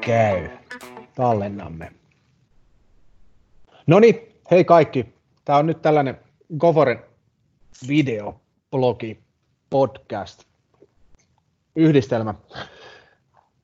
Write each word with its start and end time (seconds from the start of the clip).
Käy. 0.00 0.48
Tallennamme. 1.14 1.92
No 3.86 4.00
niin, 4.00 4.40
hei 4.50 4.64
kaikki. 4.64 5.14
Tämä 5.44 5.58
on 5.58 5.66
nyt 5.66 5.82
tällainen 5.82 6.18
Goforen 6.58 7.02
videoblogi, 7.88 9.20
podcast, 9.70 10.44
yhdistelmä. 11.76 12.34
Mä 12.54 12.60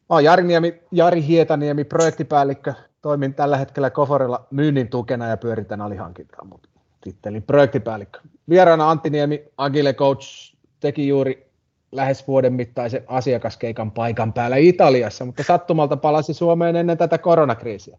oon 0.08 0.24
Jari, 0.24 0.42
Niemi, 0.42 0.82
Jari 0.92 1.26
Hietaniemi, 1.26 1.84
projektipäällikkö. 1.84 2.74
Toimin 3.02 3.34
tällä 3.34 3.56
hetkellä 3.56 3.90
Goforella 3.90 4.46
myynnin 4.50 4.88
tukena 4.88 5.28
ja 5.28 5.36
pyöritän 5.36 5.80
alihankintaa, 5.80 6.44
mutta 6.44 6.68
tittelin 7.00 7.42
projektipäällikkö. 7.42 8.20
Vieraana 8.48 8.90
Antti 8.90 9.10
Niemi, 9.10 9.44
Agile 9.56 9.94
Coach, 9.94 10.54
teki 10.80 11.08
juuri 11.08 11.53
lähes 11.94 12.28
vuoden 12.28 12.52
mittaisen 12.52 13.04
asiakaskeikan 13.06 13.90
paikan 13.90 14.32
päällä 14.32 14.56
Italiassa, 14.56 15.24
mutta 15.24 15.42
sattumalta 15.42 15.96
palasi 15.96 16.34
Suomeen 16.34 16.76
ennen 16.76 16.98
tätä 16.98 17.18
koronakriisiä. 17.18 17.98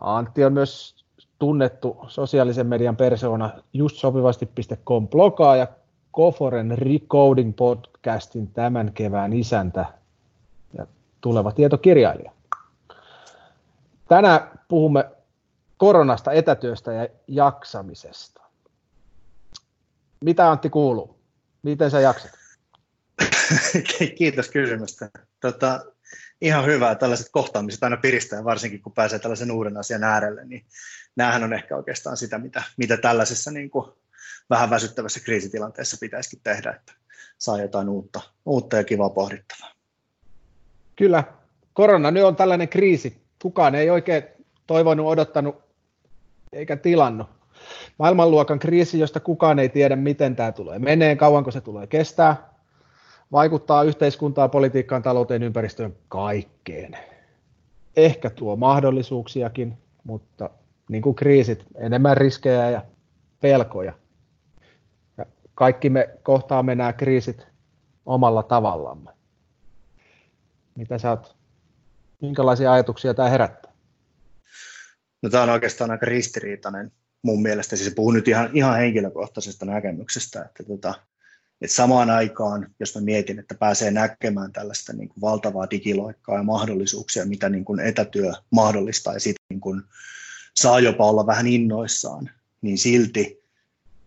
Antti 0.00 0.44
on 0.44 0.52
myös 0.52 1.04
tunnettu 1.38 1.96
sosiaalisen 2.08 2.66
median 2.66 2.96
persoona 2.96 3.50
just 3.72 3.96
sopivasti.com 3.96 5.08
blogaa 5.08 5.56
ja 5.56 5.66
Koforen 6.10 6.78
Recoding 6.78 7.56
podcastin 7.56 8.48
tämän 8.48 8.92
kevään 8.92 9.32
isäntä 9.32 9.84
ja 10.78 10.86
tuleva 11.20 11.52
tietokirjailija. 11.52 12.32
Tänään 14.08 14.60
puhumme 14.68 15.04
koronasta, 15.76 16.32
etätyöstä 16.32 16.92
ja 16.92 17.08
jaksamisesta. 17.28 18.42
Mitä 20.20 20.50
Antti 20.50 20.70
kuuluu? 20.70 21.16
Miten 21.62 21.90
sä 21.90 22.00
jaksat? 22.00 22.41
Kiitos 24.18 24.48
kysymystä. 24.48 25.10
Tota, 25.40 25.84
ihan 26.40 26.66
hyvä. 26.66 26.94
Tällaiset 26.94 27.28
kohtaamiset 27.32 27.82
aina 27.82 27.96
piristää, 27.96 28.44
varsinkin 28.44 28.82
kun 28.82 28.92
pääsee 28.92 29.18
tällaisen 29.18 29.50
uuden 29.50 29.76
asian 29.76 30.04
äärelle. 30.04 30.44
Niin 30.44 30.66
näähän 31.16 31.44
on 31.44 31.52
ehkä 31.52 31.76
oikeastaan 31.76 32.16
sitä, 32.16 32.38
mitä, 32.38 32.62
mitä 32.76 32.96
tällaisessa 32.96 33.50
niin 33.50 33.70
kuin 33.70 33.92
vähän 34.50 34.70
väsyttävässä 34.70 35.20
kriisitilanteessa 35.20 35.96
pitäisikin 36.00 36.40
tehdä, 36.42 36.70
että 36.70 36.92
saa 37.38 37.60
jotain 37.60 37.88
uutta, 37.88 38.20
uutta 38.46 38.76
ja 38.76 38.84
kivaa 38.84 39.10
pohdittavaa. 39.10 39.72
Kyllä. 40.96 41.24
Korona 41.72 42.10
nyt 42.10 42.24
on 42.24 42.36
tällainen 42.36 42.68
kriisi. 42.68 43.22
Kukaan 43.42 43.74
ei 43.74 43.90
oikein 43.90 44.22
toivonut, 44.66 45.06
odottanut 45.06 45.62
eikä 46.52 46.76
tilannut. 46.76 47.26
Maailmanluokan 47.98 48.58
kriisi, 48.58 48.98
josta 48.98 49.20
kukaan 49.20 49.58
ei 49.58 49.68
tiedä, 49.68 49.96
miten 49.96 50.36
tämä 50.36 50.52
tulee 50.52 50.78
menee, 50.78 51.16
kauanko 51.16 51.50
se 51.50 51.60
tulee 51.60 51.86
kestää, 51.86 52.51
vaikuttaa 53.32 53.82
yhteiskuntaan, 53.82 54.50
politiikkaan, 54.50 55.02
talouteen, 55.02 55.42
ympäristöön, 55.42 55.96
kaikkeen. 56.08 56.98
Ehkä 57.96 58.30
tuo 58.30 58.56
mahdollisuuksiakin, 58.56 59.78
mutta 60.04 60.50
niin 60.88 61.02
kuin 61.02 61.14
kriisit, 61.14 61.64
enemmän 61.74 62.16
riskejä 62.16 62.70
ja 62.70 62.84
pelkoja. 63.40 63.92
Ja 65.18 65.26
kaikki 65.54 65.90
me 65.90 66.10
kohtaamme 66.22 66.74
nämä 66.74 66.92
kriisit 66.92 67.46
omalla 68.06 68.42
tavallamme. 68.42 69.10
Mitä 70.74 70.98
sä 70.98 71.10
oot, 71.10 71.36
minkälaisia 72.20 72.72
ajatuksia 72.72 73.14
tämä 73.14 73.28
herättää? 73.28 73.72
No 75.22 75.30
tämä 75.30 75.42
on 75.42 75.50
oikeastaan 75.50 75.90
aika 75.90 76.06
ristiriitainen 76.06 76.92
mun 77.22 77.42
mielestä, 77.42 77.76
siis 77.76 77.94
puhun 77.94 78.14
nyt 78.14 78.28
ihan, 78.28 78.50
ihan 78.52 78.76
henkilökohtaisesta 78.76 79.66
näkemyksestä, 79.66 80.42
että 80.42 80.64
tota, 80.64 80.94
et 81.60 81.70
samaan 81.70 82.10
aikaan, 82.10 82.66
jos 82.80 82.94
mä 82.94 83.00
mietin, 83.00 83.38
että 83.38 83.54
pääsee 83.54 83.90
näkemään 83.90 84.52
tällaista 84.52 84.92
niin 84.92 85.08
kuin 85.08 85.20
valtavaa 85.20 85.70
digiloikkaa 85.70 86.36
ja 86.36 86.42
mahdollisuuksia, 86.42 87.26
mitä 87.26 87.48
niin 87.48 87.64
kuin 87.64 87.80
etätyö 87.80 88.32
mahdollistaa, 88.50 89.14
ja 89.14 89.20
sitten 89.20 89.44
niin 89.50 89.82
saa 90.56 90.80
jopa 90.80 91.06
olla 91.06 91.26
vähän 91.26 91.46
innoissaan, 91.46 92.30
niin 92.62 92.78
silti, 92.78 93.42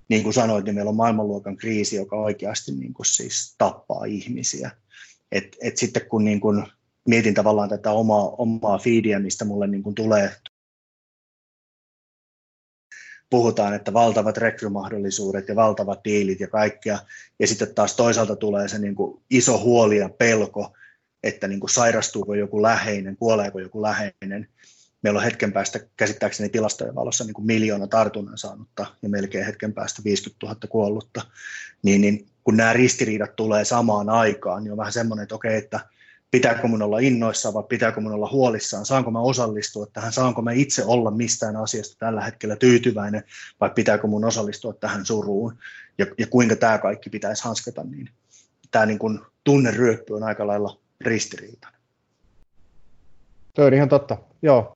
niin 0.09 0.23
kuin 0.23 0.33
sanoit, 0.33 0.65
niin 0.65 0.75
meillä 0.75 0.89
on 0.89 0.95
maailmanluokan 0.95 1.57
kriisi, 1.57 1.95
joka 1.95 2.15
oikeasti 2.15 2.71
niin 2.71 2.93
kuin 2.93 3.05
siis 3.05 3.55
tappaa 3.57 4.05
ihmisiä. 4.05 4.71
Et, 5.31 5.57
et 5.61 5.77
sitten 5.77 6.05
kun 6.07 6.25
niin 6.25 6.39
kuin 6.39 6.65
mietin 7.07 7.33
tavallaan 7.33 7.69
tätä 7.69 7.91
omaa, 7.91 8.29
omaa 8.29 8.77
feedia, 8.77 9.19
mistä 9.19 9.45
mulle 9.45 9.67
niin 9.67 9.83
kuin 9.83 9.95
tulee 9.95 10.35
puhutaan, 13.29 13.73
että 13.73 13.93
valtavat 13.93 14.37
rekrymahdollisuudet 14.37 15.47
ja 15.47 15.55
valtavat 15.55 15.99
diilit 16.03 16.39
ja 16.39 16.47
kaikkea, 16.47 16.99
ja 17.39 17.47
sitten 17.47 17.75
taas 17.75 17.95
toisaalta 17.95 18.35
tulee 18.35 18.67
se 18.67 18.79
niin 18.79 18.95
kuin 18.95 19.21
iso 19.29 19.59
huoli 19.59 19.97
ja 19.97 20.09
pelko, 20.09 20.73
että 21.23 21.47
niin 21.47 21.59
kuin 21.59 21.69
sairastuuko 21.69 22.35
joku 22.35 22.61
läheinen, 22.61 23.17
kuoleeko 23.17 23.59
joku 23.59 23.81
läheinen. 23.81 24.47
Meillä 25.01 25.17
on 25.17 25.23
hetken 25.23 25.53
päästä 25.53 25.79
käsittääkseni 25.97 26.49
tilastojen 26.49 26.95
valossa 26.95 27.23
niin 27.23 27.33
kuin 27.33 27.45
miljoona 27.45 27.87
tartunnan 27.87 28.37
saanutta 28.37 28.85
ja 29.01 29.09
melkein 29.09 29.45
hetken 29.45 29.73
päästä 29.73 30.01
50 30.03 30.45
000 30.45 30.59
kuollutta. 30.69 31.21
Niin, 31.83 32.01
niin 32.01 32.27
kun 32.43 32.57
nämä 32.57 32.73
ristiriidat 32.73 33.35
tulee 33.35 33.65
samaan 33.65 34.09
aikaan, 34.09 34.63
niin 34.63 34.71
on 34.71 34.77
vähän 34.77 34.93
semmoinen, 34.93 35.23
että 35.23 35.35
okei, 35.35 35.57
että 35.57 35.79
pitääkö 36.31 36.67
mun 36.67 36.81
olla 36.81 36.99
innoissaan 36.99 37.53
vai 37.53 37.63
pitääkö 37.69 38.01
mun 38.01 38.11
olla 38.11 38.29
huolissaan, 38.31 38.85
saanko 38.85 39.11
mä 39.11 39.19
osallistua 39.19 39.85
tähän, 39.93 40.13
saanko 40.13 40.41
mä 40.41 40.51
itse 40.51 40.85
olla 40.85 41.11
mistään 41.11 41.55
asiasta 41.55 41.95
tällä 41.99 42.21
hetkellä 42.21 42.55
tyytyväinen 42.55 43.23
vai 43.61 43.69
pitääkö 43.69 44.07
mun 44.07 44.25
osallistua 44.25 44.73
tähän 44.73 45.05
suruun 45.05 45.57
ja, 45.97 46.05
ja 46.17 46.27
kuinka 46.27 46.55
tämä 46.55 46.77
kaikki 46.77 47.09
pitäisi 47.09 47.43
hanskata, 47.43 47.83
niin 47.83 48.09
tämä 48.71 48.85
niin 48.85 48.99
kuin 48.99 49.19
tunneryöppy 49.43 50.13
on 50.13 50.23
aika 50.23 50.47
lailla 50.47 50.79
ristiriitainen. 51.01 51.81
Tuo 53.53 53.65
on 53.65 53.73
ihan 53.73 53.89
totta, 53.89 54.17
joo. 54.41 54.73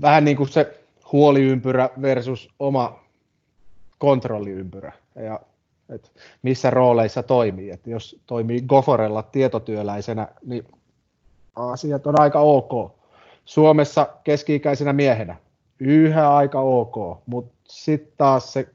Vähän 0.00 0.24
niin 0.24 0.36
kuin 0.36 0.48
se 0.48 0.80
huoliympyrä 1.12 1.90
versus 2.02 2.48
oma 2.58 3.04
kontrolliympyrä. 3.98 4.92
Ja 5.24 5.40
että 5.88 6.08
missä 6.42 6.70
rooleissa 6.70 7.22
toimii. 7.22 7.70
Että 7.70 7.90
jos 7.90 8.20
toimii 8.26 8.60
Goforella 8.60 9.22
tietotyöläisenä, 9.22 10.28
niin 10.46 10.64
asiat 11.56 12.06
on 12.06 12.20
aika 12.20 12.40
ok. 12.40 12.96
Suomessa 13.44 14.08
keski-ikäisenä 14.24 14.92
miehenä 14.92 15.36
yhä 15.80 16.34
aika 16.34 16.60
ok, 16.60 17.22
mutta 17.26 17.54
sitten 17.68 18.12
taas 18.16 18.52
se 18.52 18.68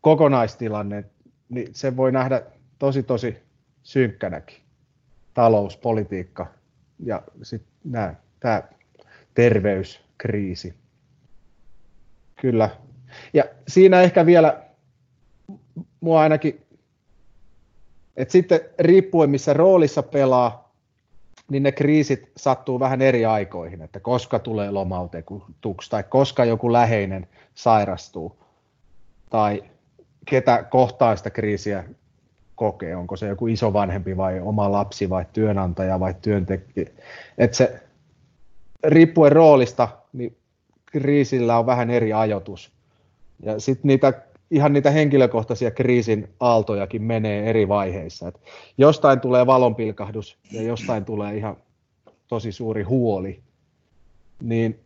kokonaistilanne, 0.00 1.04
niin 1.48 1.68
se 1.72 1.96
voi 1.96 2.12
nähdä 2.12 2.42
tosi 2.78 3.02
tosi 3.02 3.36
synkkänäkin. 3.82 4.56
Talous, 5.34 5.76
politiikka 5.76 6.46
ja 7.04 7.22
sitten 7.42 7.92
tämä 8.40 8.62
terveyskriisi. 9.34 10.74
Kyllä. 12.40 12.70
Ja 13.32 13.44
siinä 13.68 14.00
ehkä 14.00 14.26
vielä 14.26 14.65
mua 16.06 16.20
ainakin, 16.20 16.66
että 18.16 18.32
sitten 18.32 18.60
riippuen 18.78 19.30
missä 19.30 19.52
roolissa 19.52 20.02
pelaa, 20.02 20.72
niin 21.50 21.62
ne 21.62 21.72
kriisit 21.72 22.30
sattuu 22.36 22.80
vähän 22.80 23.02
eri 23.02 23.26
aikoihin, 23.26 23.82
että 23.82 24.00
koska 24.00 24.38
tulee 24.38 24.70
lomautetuksi 24.70 25.90
tai 25.90 26.02
koska 26.02 26.44
joku 26.44 26.72
läheinen 26.72 27.28
sairastuu 27.54 28.38
tai 29.30 29.62
ketä 30.24 30.62
kohtaa 30.62 31.16
sitä 31.16 31.30
kriisiä 31.30 31.84
kokee, 32.54 32.96
onko 32.96 33.16
se 33.16 33.28
joku 33.28 33.46
isovanhempi 33.46 34.16
vai 34.16 34.40
oma 34.40 34.72
lapsi 34.72 35.10
vai 35.10 35.26
työnantaja 35.32 36.00
vai 36.00 36.14
työntekijä. 36.22 36.90
Että 37.38 37.56
se 37.56 37.82
riippuen 38.84 39.32
roolista, 39.32 39.88
niin 40.12 40.36
kriisillä 40.86 41.58
on 41.58 41.66
vähän 41.66 41.90
eri 41.90 42.12
ajoitus. 42.12 42.72
Ja 43.42 43.60
sitten 43.60 43.88
niitä 43.88 44.12
ihan 44.50 44.72
niitä 44.72 44.90
henkilökohtaisia 44.90 45.70
kriisin 45.70 46.28
aaltojakin 46.40 47.02
menee 47.02 47.50
eri 47.50 47.68
vaiheissa. 47.68 48.28
Et 48.28 48.40
jostain 48.78 49.20
tulee 49.20 49.46
valonpilkahdus 49.46 50.38
ja 50.52 50.62
jostain 50.62 51.04
tulee 51.04 51.36
ihan 51.36 51.56
tosi 52.28 52.52
suuri 52.52 52.82
huoli, 52.82 53.40
niin 54.42 54.80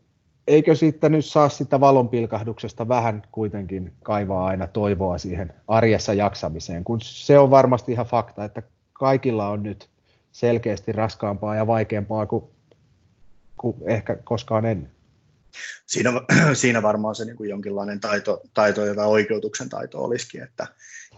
eikö 0.46 0.74
siitä 0.74 1.08
nyt 1.08 1.24
saa 1.24 1.48
sitä 1.48 1.80
valonpilkahduksesta 1.80 2.88
vähän 2.88 3.22
kuitenkin 3.32 3.92
kaivaa 4.02 4.46
aina 4.46 4.66
toivoa 4.66 5.18
siihen 5.18 5.52
arjessa 5.68 6.14
jaksamiseen, 6.14 6.84
kun 6.84 7.00
se 7.00 7.38
on 7.38 7.50
varmasti 7.50 7.92
ihan 7.92 8.06
fakta, 8.06 8.44
että 8.44 8.62
kaikilla 8.92 9.48
on 9.48 9.62
nyt 9.62 9.88
selkeästi 10.32 10.92
raskaampaa 10.92 11.54
ja 11.54 11.66
vaikeampaa 11.66 12.26
kuin, 12.26 12.44
kuin 13.56 13.76
ehkä 13.86 14.16
koskaan 14.24 14.66
ennen 14.66 14.90
siinä, 15.86 16.10
siinä 16.54 16.82
varmaan 16.82 17.14
se 17.14 17.24
niin 17.24 17.36
kuin 17.36 17.50
jonkinlainen 17.50 18.00
taito, 18.00 18.42
taito 18.54 18.86
ja 18.86 19.04
oikeutuksen 19.04 19.68
taito 19.68 20.04
olisikin, 20.04 20.42
että, 20.42 20.66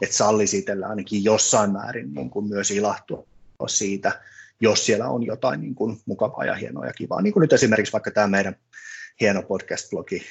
että 0.02 0.16
sallisi 0.16 0.58
itsellä 0.58 0.86
ainakin 0.86 1.24
jossain 1.24 1.72
määrin 1.72 2.14
niin 2.14 2.30
kuin 2.30 2.48
myös 2.48 2.70
ilahtua 2.70 3.26
siitä, 3.66 4.20
jos 4.60 4.86
siellä 4.86 5.08
on 5.08 5.26
jotain 5.26 5.60
niin 5.60 5.74
kuin 5.74 6.00
mukavaa 6.06 6.44
ja 6.44 6.54
hienoa 6.54 6.86
ja 6.86 6.92
kivaa. 6.92 7.22
Niin 7.22 7.32
kuin 7.32 7.40
nyt 7.40 7.52
esimerkiksi 7.52 7.92
vaikka 7.92 8.10
tämä 8.10 8.26
meidän 8.26 8.56
hieno 9.20 9.42
podcast-blogi, 9.42 10.22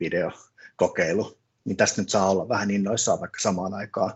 videokokeilu, 0.00 1.38
niin 1.64 1.76
tästä 1.76 2.02
nyt 2.02 2.08
saa 2.08 2.30
olla 2.30 2.48
vähän 2.48 2.70
innoissaan, 2.70 3.20
vaikka 3.20 3.40
samaan 3.40 3.74
aikaan, 3.74 4.12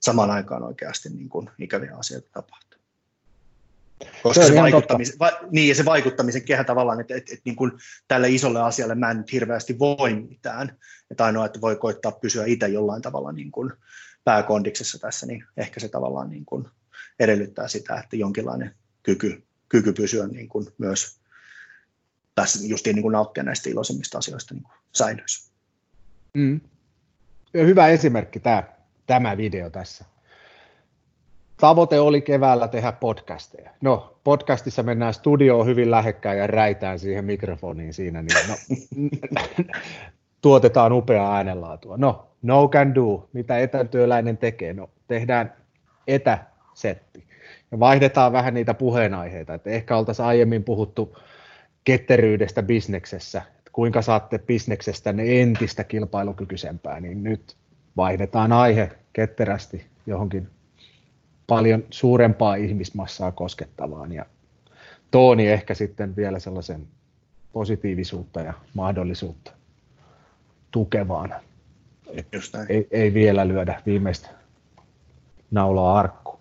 samaan 0.00 0.30
aikaan 0.30 0.62
oikeasti 0.62 1.08
niin 1.08 1.28
kuin 1.28 1.50
ikäviä 1.58 1.96
asioita 1.96 2.28
tapahtuu. 2.32 2.69
Koska 4.22 4.42
se, 4.42 4.48
se 4.48 4.60
vaikuttamisen, 4.60 5.18
va, 5.18 5.30
niin, 5.50 5.68
ja 5.68 5.74
se 5.74 5.84
vaikuttamisen 5.84 6.42
kehä 6.42 6.64
tavallaan, 6.64 7.00
että, 7.00 7.14
että, 7.14 7.32
että 7.32 7.42
niin 7.44 7.56
kuin 7.56 7.72
tälle 8.08 8.28
isolle 8.28 8.62
asialle 8.62 8.94
mä 8.94 9.10
en 9.10 9.16
nyt 9.16 9.32
hirveästi 9.32 9.78
voi 9.78 10.14
mitään, 10.14 10.78
että 11.10 11.24
ainoa, 11.24 11.46
että 11.46 11.60
voi 11.60 11.76
koittaa 11.76 12.12
pysyä 12.12 12.44
itse 12.46 12.68
jollain 12.68 13.02
tavalla 13.02 13.32
niin 13.32 13.50
kuin 13.50 13.72
pääkondiksessa 14.24 14.98
tässä, 14.98 15.26
niin 15.26 15.44
ehkä 15.56 15.80
se 15.80 15.88
tavallaan 15.88 16.30
niin 16.30 16.44
kuin 16.44 16.68
edellyttää 17.20 17.68
sitä, 17.68 18.00
että 18.00 18.16
jonkinlainen 18.16 18.74
kyky, 19.02 19.42
kyky 19.68 19.92
pysyä 19.92 20.26
niin 20.26 20.48
kuin 20.48 20.66
myös 20.78 21.20
tässä 22.34 22.66
justiin 22.66 22.94
niin 22.94 23.02
kuin 23.02 23.12
nauttia 23.12 23.42
näistä 23.42 23.70
iloisimmista 23.70 24.18
asioista 24.18 24.54
niin 24.54 24.64
säilyisi. 24.92 25.50
Mm. 26.34 26.60
Hyvä 27.54 27.88
esimerkki 27.88 28.40
tämä, 28.40 28.62
tämä 29.06 29.36
video 29.36 29.70
tässä. 29.70 30.04
Tavoite 31.60 32.00
oli 32.00 32.20
keväällä 32.20 32.68
tehdä 32.68 32.92
podcasteja. 32.92 33.70
No, 33.80 34.16
podcastissa 34.24 34.82
mennään 34.82 35.14
studioon 35.14 35.66
hyvin 35.66 35.90
lähekkäin 35.90 36.38
ja 36.38 36.46
räitään 36.46 36.98
siihen 36.98 37.24
mikrofoniin 37.24 37.94
siinä, 37.94 38.22
niin 38.22 38.48
no, 38.48 38.54
tuotetaan 40.42 40.92
upeaa 40.92 41.36
äänenlaatua. 41.36 41.96
No, 41.96 42.26
no 42.42 42.68
can 42.68 42.94
do. 42.94 43.28
Mitä 43.32 43.58
etätyöläinen 43.58 44.36
tekee? 44.36 44.72
No, 44.72 44.90
tehdään 45.08 45.52
etäsetti. 46.06 47.24
Ja 47.70 47.80
vaihdetaan 47.80 48.32
vähän 48.32 48.54
niitä 48.54 48.74
puheenaiheita. 48.74 49.54
Että 49.54 49.70
ehkä 49.70 49.96
oltaisiin 49.96 50.26
aiemmin 50.26 50.64
puhuttu 50.64 51.18
ketteryydestä 51.84 52.62
bisneksessä, 52.62 53.42
että 53.58 53.70
kuinka 53.72 54.02
saatte 54.02 54.38
bisneksestä 54.38 55.12
ne 55.12 55.40
entistä 55.42 55.84
kilpailukykyisempää, 55.84 57.00
niin 57.00 57.24
nyt 57.24 57.56
vaihdetaan 57.96 58.52
aihe 58.52 58.90
ketterästi 59.12 59.86
johonkin 60.06 60.48
paljon 61.50 61.84
suurempaa 61.90 62.54
ihmismassaa 62.54 63.32
koskettavaan 63.32 64.12
ja 64.12 64.26
Tooni 65.10 65.48
ehkä 65.48 65.74
sitten 65.74 66.16
vielä 66.16 66.38
sellaisen 66.38 66.86
positiivisuutta 67.52 68.40
ja 68.40 68.52
mahdollisuutta 68.74 69.52
tukevaan. 70.70 71.34
Ei, 72.68 72.88
ei 72.90 73.14
vielä 73.14 73.48
lyödä 73.48 73.82
viimeistä 73.86 74.28
naulaa 75.50 75.98
arkku. 75.98 76.38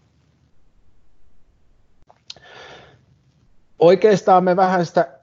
Oikeastaan 3.80 4.44
me 4.44 4.56
vähän 4.56 4.86
sitä 4.86 5.20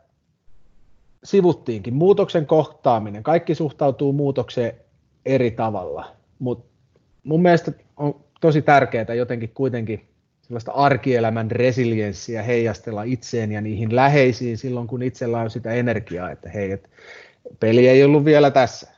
sivuttiinkin. 1.24 1.94
Muutoksen 1.94 2.46
kohtaaminen. 2.46 3.22
Kaikki 3.22 3.54
suhtautuu 3.54 4.12
muutokseen 4.12 4.72
eri 5.26 5.50
tavalla, 5.50 6.16
mutta 6.38 6.66
mun 7.24 7.42
mielestä 7.42 7.72
on 7.96 8.25
tosi 8.40 8.62
tärkeää 8.62 9.14
jotenkin 9.14 9.50
kuitenkin 9.54 10.08
sellaista 10.42 10.72
arkielämän 10.72 11.50
resilienssiä 11.50 12.42
heijastella 12.42 13.02
itseen 13.02 13.52
ja 13.52 13.60
niihin 13.60 13.96
läheisiin 13.96 14.58
silloin, 14.58 14.86
kun 14.86 15.02
itsellä 15.02 15.38
on 15.38 15.50
sitä 15.50 15.72
energiaa, 15.72 16.30
että 16.30 16.50
hei, 16.50 16.72
et 16.72 16.90
peli 17.60 17.88
ei 17.88 18.04
ollut 18.04 18.24
vielä 18.24 18.50
tässä. 18.50 18.90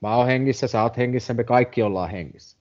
Mä 0.00 0.16
oon 0.16 0.26
hengissä, 0.26 0.66
sä 0.66 0.82
oot 0.82 0.96
hengissä, 0.96 1.34
me 1.34 1.44
kaikki 1.44 1.82
ollaan 1.82 2.10
hengissä. 2.10 2.56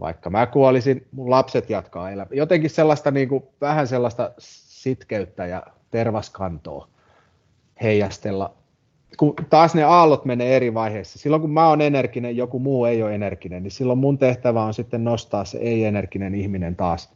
Vaikka 0.00 0.30
mä 0.30 0.46
kuolisin, 0.46 1.06
mun 1.12 1.30
lapset 1.30 1.70
jatkaa 1.70 2.10
elämää. 2.10 2.28
Jotenkin 2.32 2.70
sellaista 2.70 3.10
niin 3.10 3.28
kuin, 3.28 3.44
vähän 3.60 3.86
sellaista 3.86 4.32
sitkeyttä 4.38 5.46
ja 5.46 5.62
tervaskantoa 5.90 6.88
heijastella. 7.82 8.54
Kun 9.16 9.34
taas 9.50 9.74
ne 9.74 9.84
aallot 9.84 10.24
menee 10.24 10.56
eri 10.56 10.74
vaiheissa. 10.74 11.18
Silloin 11.18 11.42
kun 11.42 11.50
mä 11.50 11.68
oon 11.68 11.80
energinen, 11.80 12.36
joku 12.36 12.58
muu 12.58 12.84
ei 12.84 13.02
ole 13.02 13.14
energinen, 13.14 13.62
niin 13.62 13.70
silloin 13.70 13.98
mun 13.98 14.18
tehtävä 14.18 14.64
on 14.64 14.74
sitten 14.74 15.04
nostaa 15.04 15.44
se 15.44 15.58
ei-energinen 15.58 16.34
ihminen 16.34 16.76
taas 16.76 17.12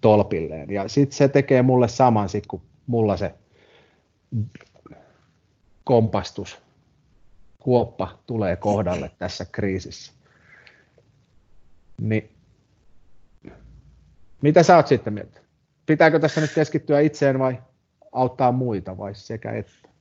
tolpilleen. 0.00 0.70
Ja 0.70 0.88
sitten 0.88 1.16
se 1.16 1.28
tekee 1.28 1.62
mulle 1.62 1.88
saman, 1.88 2.28
sit 2.28 2.46
kun 2.46 2.62
mulla 2.86 3.16
se 3.16 3.34
kompastus, 5.84 6.58
kuoppa 7.58 8.18
tulee 8.26 8.56
kohdalle 8.56 9.10
tässä 9.18 9.46
kriisissä. 9.52 10.12
Niin, 12.00 12.30
mitä 14.42 14.62
sä 14.62 14.76
oot 14.76 14.86
sitten 14.86 15.12
mieltä? 15.12 15.40
Pitääkö 15.86 16.18
tässä 16.18 16.40
nyt 16.40 16.54
keskittyä 16.54 17.00
itseen 17.00 17.38
vai 17.38 17.58
auttaa 18.12 18.52
muita 18.52 18.98
vai 18.98 19.14
sekä 19.14 19.52
että? 19.52 19.91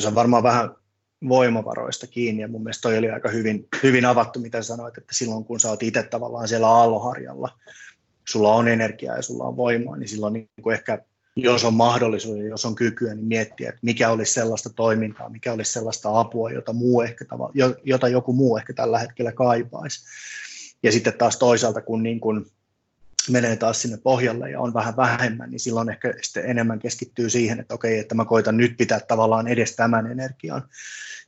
Se 0.00 0.08
on 0.08 0.14
varmaan 0.14 0.42
vähän 0.42 0.70
voimavaroista 1.28 2.06
kiinni, 2.06 2.42
ja 2.42 2.48
mun 2.48 2.62
mielestä 2.62 2.82
toi 2.82 2.98
oli 2.98 3.10
aika 3.10 3.28
hyvin, 3.28 3.68
hyvin 3.82 4.04
avattu, 4.04 4.40
mitä 4.40 4.62
sanoit, 4.62 4.98
että 4.98 5.14
silloin 5.14 5.44
kun 5.44 5.60
sä 5.60 5.68
oot 5.68 5.82
itse 5.82 6.02
tavallaan 6.02 6.48
siellä 6.48 6.68
aalloharjalla, 6.68 7.58
sulla 8.28 8.54
on 8.54 8.68
energiaa 8.68 9.16
ja 9.16 9.22
sulla 9.22 9.44
on 9.44 9.56
voimaa, 9.56 9.96
niin 9.96 10.08
silloin 10.08 10.32
niin 10.32 10.48
kuin 10.62 10.74
ehkä 10.74 10.98
jos 11.36 11.64
on 11.64 11.74
mahdollisuus 11.74 12.38
ja 12.38 12.48
jos 12.48 12.64
on 12.64 12.74
kykyä, 12.74 13.14
niin 13.14 13.26
miettiä, 13.26 13.68
että 13.68 13.80
mikä 13.82 14.10
olisi 14.10 14.32
sellaista 14.32 14.70
toimintaa, 14.70 15.28
mikä 15.28 15.52
olisi 15.52 15.72
sellaista 15.72 16.20
apua, 16.20 16.50
jota, 16.50 16.72
muu 16.72 17.02
ehkä, 17.02 17.24
jota 17.84 18.08
joku 18.08 18.32
muu 18.32 18.56
ehkä 18.56 18.72
tällä 18.72 18.98
hetkellä 18.98 19.32
kaipaisi. 19.32 20.04
Ja 20.82 20.92
sitten 20.92 21.18
taas 21.18 21.38
toisaalta, 21.38 21.80
kun 21.80 22.02
niin 22.02 22.20
kuin 22.20 22.46
menee 23.30 23.56
taas 23.56 23.82
sinne 23.82 23.96
pohjalle 23.96 24.50
ja 24.50 24.60
on 24.60 24.74
vähän 24.74 24.96
vähemmän, 24.96 25.50
niin 25.50 25.60
silloin 25.60 25.90
ehkä 25.90 26.14
sitten 26.22 26.46
enemmän 26.46 26.78
keskittyy 26.78 27.30
siihen, 27.30 27.60
että 27.60 27.74
okei, 27.74 27.98
että 27.98 28.14
mä 28.14 28.24
koitan 28.24 28.56
nyt 28.56 28.76
pitää 28.76 29.00
tavallaan 29.00 29.48
edes 29.48 29.76
tämän 29.76 30.06
energian 30.06 30.62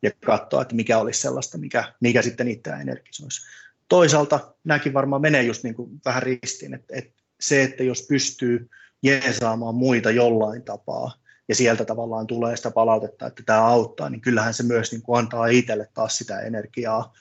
ja 0.02 0.11
katsoa, 0.26 0.62
että 0.62 0.75
mikä 0.75 0.99
olisi 0.99 1.20
sellaista, 1.20 1.58
mikä, 1.58 1.93
mikä 2.00 2.23
sitten 2.23 2.49
itseään 2.49 2.81
energisoisi. 2.81 3.46
Toisaalta 3.88 4.55
nämäkin 4.64 4.94
varmaan 4.94 5.23
menee 5.23 5.43
just 5.43 5.64
niin 5.64 5.75
kuin 5.75 6.00
vähän 6.05 6.23
ristiin, 6.23 6.75
että, 6.75 6.94
että 6.96 7.23
se, 7.41 7.62
että 7.62 7.82
jos 7.82 8.06
pystyy 8.08 8.70
jeesaamaan 9.02 9.75
muita 9.75 10.11
jollain 10.11 10.62
tapaa, 10.62 11.25
ja 11.49 11.55
sieltä 11.55 11.85
tavallaan 11.85 12.26
tulee 12.26 12.56
sitä 12.56 12.70
palautetta, 12.70 13.26
että 13.26 13.43
tämä 13.47 13.67
auttaa, 13.67 14.11
niin 14.11 14.20
kyllähän 14.20 14.55
se 14.55 14.62
myös 14.62 14.93
niin 14.93 15.02
kuin 15.02 15.19
antaa 15.19 15.47
itselle 15.47 15.88
taas 15.94 16.19
sitä 16.19 16.40
energiaa 16.40 17.14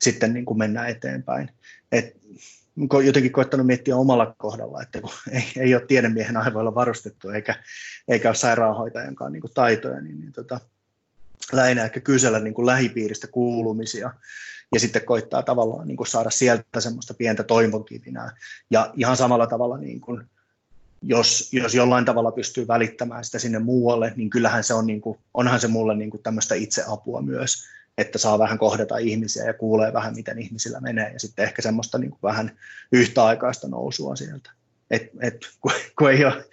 sitten 0.00 0.32
niin 0.32 0.44
kuin 0.44 0.58
mennä 0.58 0.86
eteenpäin. 0.86 1.50
Et 1.92 2.16
jotenkin 3.04 3.32
koettanut 3.32 3.66
miettiä 3.66 3.96
omalla 3.96 4.34
kohdalla, 4.38 4.82
että 4.82 5.00
kun 5.00 5.10
ei, 5.32 5.44
ei 5.56 5.74
ole 5.74 5.86
tiedemiehen 5.86 6.36
aivoilla 6.36 6.74
varustettu 6.74 7.28
eikä, 7.28 7.54
eikä 8.08 8.28
ole 8.28 8.34
sairaanhoitajankaan 8.34 9.32
niin 9.32 9.40
kuin 9.40 9.54
taitoja, 9.54 10.00
niin, 10.00 10.20
niin 10.20 10.32
tota, 10.32 10.60
lähinnä 11.52 11.84
ehkä 11.84 12.00
kysellä 12.00 12.38
niin 12.38 12.54
kuin 12.54 12.66
lähipiiristä 12.66 13.26
kuulumisia 13.26 14.12
ja 14.72 14.80
sitten 14.80 15.04
koittaa 15.04 15.42
tavallaan 15.42 15.88
niin 15.88 15.96
kuin 15.96 16.06
saada 16.06 16.30
sieltä 16.30 16.80
semmoista 16.80 17.14
pientä 17.14 17.42
toivonkivinää. 17.42 18.36
Ja 18.70 18.92
ihan 18.96 19.16
samalla 19.16 19.46
tavalla, 19.46 19.78
niin 19.78 20.00
kuin, 20.00 20.22
jos, 21.02 21.52
jos 21.52 21.74
jollain 21.74 22.04
tavalla 22.04 22.32
pystyy 22.32 22.68
välittämään 22.68 23.24
sitä 23.24 23.38
sinne 23.38 23.58
muualle, 23.58 24.12
niin 24.16 24.30
kyllähän 24.30 24.64
se 24.64 24.74
on, 24.74 24.86
niin 24.86 25.00
kuin, 25.00 25.18
onhan 25.34 25.60
se 25.60 25.68
mulle 25.68 25.96
niin 25.96 26.10
kuin 26.10 26.22
tämmöistä 26.22 26.54
itseapua 26.54 27.22
myös, 27.22 27.66
että 27.98 28.18
saa 28.18 28.38
vähän 28.38 28.58
kohdata 28.58 28.98
ihmisiä 28.98 29.44
ja 29.44 29.54
kuulee 29.54 29.92
vähän, 29.92 30.14
miten 30.14 30.38
ihmisillä 30.38 30.80
menee, 30.80 31.12
ja 31.12 31.20
sitten 31.20 31.42
ehkä 31.42 31.62
semmoista 31.62 31.98
niin 31.98 32.10
kuin 32.10 32.22
vähän 32.22 32.58
yhtäaikaista 32.92 33.68
nousua 33.68 34.16
sieltä. 34.16 34.50
Et, 34.90 35.10
et, 35.20 35.36
kun, 35.60 35.72
kun 35.98 36.10
ei 36.10 36.24
ole, 36.24 36.44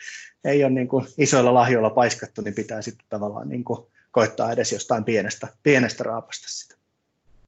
ei 0.43 0.63
ole 0.63 0.72
niin 0.72 0.88
kuin 0.88 1.05
isoilla 1.17 1.53
lahjoilla 1.53 1.89
paiskattu, 1.89 2.41
niin 2.41 2.55
pitää 2.55 2.81
sitten 2.81 3.05
tavallaan 3.10 3.50
niin 3.50 3.63
kuin 3.63 3.79
koittaa 4.12 4.51
edes 4.51 4.72
jostain 4.72 5.03
pienestä, 5.03 5.48
pienestä 5.63 6.03
raapasta 6.03 6.48
sitä. 6.48 6.75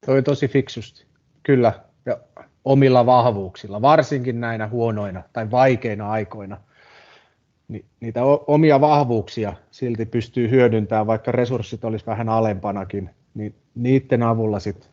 Toi 0.06 0.24
tosi 0.24 0.48
fiksusti, 0.48 1.06
kyllä, 1.44 1.74
ja 2.06 2.18
omilla 2.66 3.06
vahvuuksilla, 3.06 3.82
varsinkin 3.82 4.42
näinä 4.42 4.68
huonoina 4.68 5.24
tai 5.34 5.52
vaikeina 5.52 6.12
aikoina, 6.12 6.58
niin 7.68 7.86
niitä 8.00 8.24
omia 8.48 8.82
vahvuuksia 8.82 9.54
silti 9.72 10.06
pystyy 10.06 10.50
hyödyntämään, 10.50 11.08
vaikka 11.08 11.32
resurssit 11.32 11.86
olisi 11.86 12.06
vähän 12.06 12.30
alempanakin, 12.30 13.10
niin 13.34 13.56
niiden 13.76 14.24
avulla 14.24 14.60
sit 14.60 14.90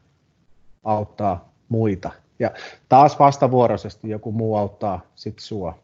auttaa 0.84 1.52
muita. 1.68 2.10
Ja 2.38 2.50
taas 2.88 3.18
vastavuoroisesti 3.18 4.10
joku 4.10 4.32
muu 4.32 4.56
auttaa 4.56 5.00
sit 5.14 5.38
sua. 5.38 5.78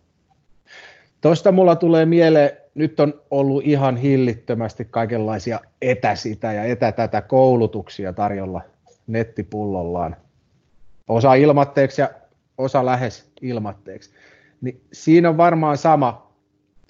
Tuosta 1.20 1.52
mulla 1.52 1.76
tulee 1.76 2.06
mieleen, 2.06 2.50
nyt 2.74 3.00
on 3.00 3.20
ollut 3.30 3.62
ihan 3.66 3.96
hillittömästi 3.96 4.84
kaikenlaisia 4.84 5.60
etäsitä 5.82 6.52
ja 6.52 6.64
etätätä 6.64 7.22
koulutuksia 7.22 8.12
tarjolla 8.12 8.60
nettipullollaan. 9.06 10.16
Osa 11.08 11.34
ilmatteeksi 11.34 12.00
ja 12.00 12.10
osa 12.58 12.86
lähes 12.86 13.30
ilmatteeksi. 13.40 14.10
Niin 14.60 14.80
siinä 14.92 15.28
on 15.28 15.36
varmaan 15.36 15.78
sama 15.78 16.23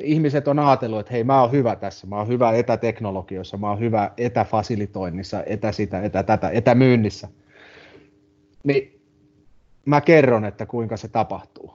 ihmiset 0.01 0.49
on 0.49 0.59
ajatellut, 0.59 1.01
että 1.01 1.13
hei 1.13 1.25
mä 1.25 1.41
oon 1.41 1.53
hyvä 1.53 1.77
tässä, 1.77 2.07
mä 2.07 2.19
oon 2.19 2.29
hyvä 2.29 2.53
etäteknologioissa, 2.53 3.57
mä 3.57 3.69
oon 3.69 3.81
hyvä 3.81 4.11
etäfasilitoinnissa, 4.17 5.45
etä 5.47 5.73
sitä, 5.73 6.03
etä 6.03 6.23
tätä, 6.23 6.51
etämyynnissä. 6.51 7.29
Niin 8.65 9.01
mä 9.87 10.01
kerron, 10.01 10.45
että 10.45 10.67
kuinka 10.67 10.97
se 10.97 11.09
tapahtuu. 11.09 11.75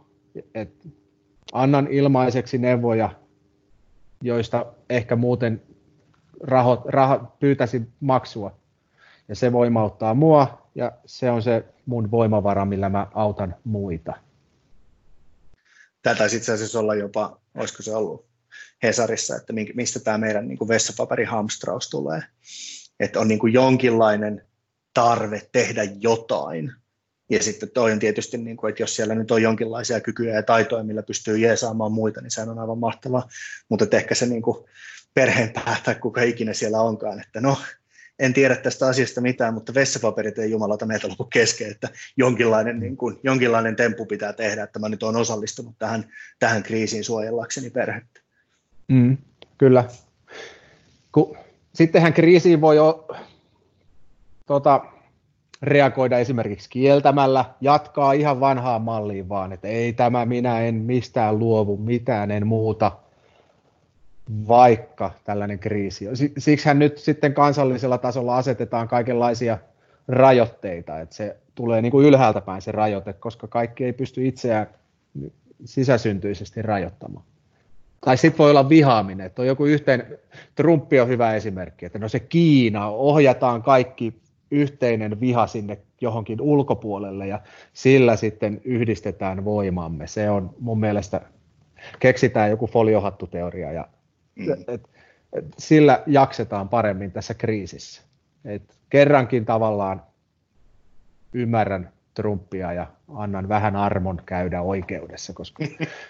Et 0.56 0.88
annan 1.54 1.88
ilmaiseksi 1.88 2.58
neuvoja, 2.58 3.10
joista 4.22 4.66
ehkä 4.90 5.16
muuten 5.16 5.62
raho, 6.44 6.82
raho, 6.86 7.36
pyytäisin 7.40 7.88
maksua. 8.00 8.52
Ja 9.28 9.36
se 9.36 9.52
voimauttaa 9.52 10.14
mua 10.14 10.68
ja 10.76 10.92
se 11.06 11.32
on 11.32 11.42
se 11.42 11.66
mun 11.86 12.12
voimavara, 12.12 12.66
millä 12.66 12.90
mä 12.90 13.08
autan 13.14 13.56
muita. 13.64 14.14
Tätä 16.02 16.18
taisi 16.18 16.38
itse 16.38 16.52
asiassa 16.52 16.80
olla 16.80 16.96
jopa, 16.96 17.42
olisiko 17.56 17.84
se 17.84 17.96
ollut 17.96 18.30
Hesarissa, 18.84 19.36
että 19.36 19.54
mistä 19.74 20.00
tämä 20.00 20.18
meidän 20.18 20.48
niin 20.48 20.68
vessapaperihamstraus 20.68 21.90
tulee. 21.90 22.24
Että 23.00 23.20
on 23.20 23.28
niin 23.28 23.40
kuin 23.40 23.54
jonkinlainen 23.54 24.46
tarve 24.94 25.42
tehdä 25.52 25.84
jotain. 25.84 26.72
Ja 27.30 27.44
sitten 27.44 27.72
toinen 27.72 28.00
tietysti, 28.00 28.38
niin 28.38 28.58
kuin, 28.58 28.70
että 28.70 28.84
jos 28.84 28.96
siellä 28.96 29.16
nyt 29.16 29.32
on 29.32 29.42
jonkinlaisia 29.42 30.02
kykyjä 30.02 30.36
ja 30.36 30.44
taitoja, 30.44 30.84
millä 30.84 31.04
pystyy 31.04 31.38
jeesaamaan 31.38 31.92
muita, 31.92 32.22
niin 32.22 32.32
se 32.32 32.42
on 32.42 32.60
aivan 32.60 32.78
mahtavaa. 32.78 33.30
Mutta 33.70 33.98
ehkä 33.98 34.16
se 34.16 34.26
niin 34.26 34.42
kuin 34.42 34.66
perheenpää 35.14 35.76
tai 35.84 35.96
kuka 35.96 36.22
ikinä 36.22 36.54
siellä 36.54 36.82
onkaan, 36.82 37.22
että 37.22 37.42
no, 37.42 37.58
en 38.20 38.34
tiedä 38.34 38.56
tästä 38.56 38.88
asiasta 38.88 39.22
mitään, 39.22 39.54
mutta 39.54 39.74
vessapaperit 39.74 40.40
ei 40.40 40.52
jumalata 40.52 40.86
meiltä 40.86 41.08
lopu 41.08 41.24
kesken, 41.24 41.72
että 41.72 41.90
jonkinlainen, 42.18 42.80
niin 42.80 42.98
kuin, 42.98 43.20
jonkinlainen 43.24 43.76
temppu 43.76 44.06
pitää 44.06 44.34
tehdä, 44.34 44.64
että 44.64 44.80
mä 44.80 44.90
nyt 44.90 45.04
olen 45.04 45.16
osallistunut 45.16 45.76
tähän, 45.80 46.04
tähän 46.40 46.64
kriisiin 46.64 47.04
suojellakseni 47.04 47.70
perhettä. 47.70 48.22
Mm, 48.88 49.18
kyllä. 49.58 49.86
Ku, 51.12 51.38
sittenhän 51.74 52.14
kriisiin 52.14 52.62
voi 52.62 52.76
jo, 52.76 53.08
tota, 54.46 54.86
reagoida 55.62 56.20
esimerkiksi 56.20 56.70
kieltämällä, 56.70 57.46
jatkaa 57.62 58.14
ihan 58.14 58.40
vanhaan 58.40 58.82
malliin 58.82 59.30
vaan, 59.30 59.54
että 59.54 59.68
ei 59.68 59.94
tämä, 59.94 60.26
minä 60.26 60.62
en 60.62 60.76
mistään 60.76 61.40
luovu, 61.40 61.78
mitään 61.78 62.32
en 62.32 62.48
muuta, 62.48 62.92
vaikka 64.48 65.12
tällainen 65.24 65.60
kriisi 65.60 66.08
on. 66.08 66.16
Siksihän 66.38 66.80
nyt 66.80 66.98
sitten 66.98 67.34
kansallisella 67.34 67.98
tasolla 67.98 68.38
asetetaan 68.38 68.88
kaikenlaisia 68.88 69.58
rajoitteita, 70.08 71.00
että 71.00 71.16
se 71.16 71.38
tulee 71.56 71.82
niin 71.82 71.92
kuin 71.92 72.08
ylhäältä 72.08 72.42
päin 72.42 72.62
se 72.62 72.72
rajoite, 72.72 73.14
koska 73.14 73.48
kaikki 73.48 73.86
ei 73.86 73.94
pysty 73.94 74.28
itseään 74.28 74.68
sisäsyntyisesti 75.66 76.62
rajoittamaan. 76.62 77.26
Tai 78.02 78.18
sitten 78.18 78.38
voi 78.38 78.50
olla 78.50 78.70
vihaaminen, 78.70 79.26
että 79.26 79.42
on 79.42 79.48
joku 79.48 79.66
yhteen, 79.66 80.18
Trumpi 80.56 81.00
on 81.00 81.08
hyvä 81.08 81.34
esimerkki, 81.34 81.86
että 81.86 82.00
no 82.00 82.10
se 82.10 82.20
Kiina, 82.20 82.88
ohjataan 82.88 83.64
kaikki 83.64 84.22
yhteinen 84.52 85.20
viha 85.20 85.48
sinne 85.48 85.78
johonkin 86.02 86.42
ulkopuolelle 86.42 87.28
ja 87.28 87.40
sillä 87.74 88.16
sitten 88.16 88.62
yhdistetään 88.64 89.46
voimamme. 89.46 90.08
Se 90.08 90.30
on 90.30 90.56
mun 90.60 90.80
mielestä, 90.80 91.22
keksitään 92.00 92.50
joku 92.50 92.68
foliohattuteoria 92.68 93.72
ja 93.72 93.88
mm. 94.40 94.54
et, 94.54 94.70
et, 94.70 94.90
et, 95.34 95.46
sillä 95.58 96.04
jaksetaan 96.08 96.70
paremmin 96.70 97.12
tässä 97.12 97.34
kriisissä. 97.34 98.02
Et 98.46 98.76
kerrankin 98.90 99.46
tavallaan 99.46 100.04
ymmärrän 101.34 101.92
Trumpia 102.14 102.74
ja 102.74 102.88
annan 103.08 103.50
vähän 103.50 103.76
armon 103.76 104.22
käydä 104.26 104.62
oikeudessa, 104.62 105.34
koska 105.34 105.66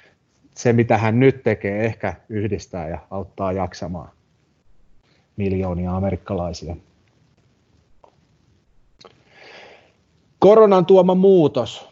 se 0.55 0.73
mitä 0.73 0.97
hän 0.97 1.19
nyt 1.19 1.43
tekee 1.43 1.85
ehkä 1.85 2.13
yhdistää 2.29 2.89
ja 2.89 2.99
auttaa 3.11 3.51
jaksamaan 3.51 4.11
miljoonia 5.39 5.95
amerikkalaisia. 5.95 6.75
Koronan 10.39 10.85
tuoma 10.85 11.15
muutos. 11.15 11.89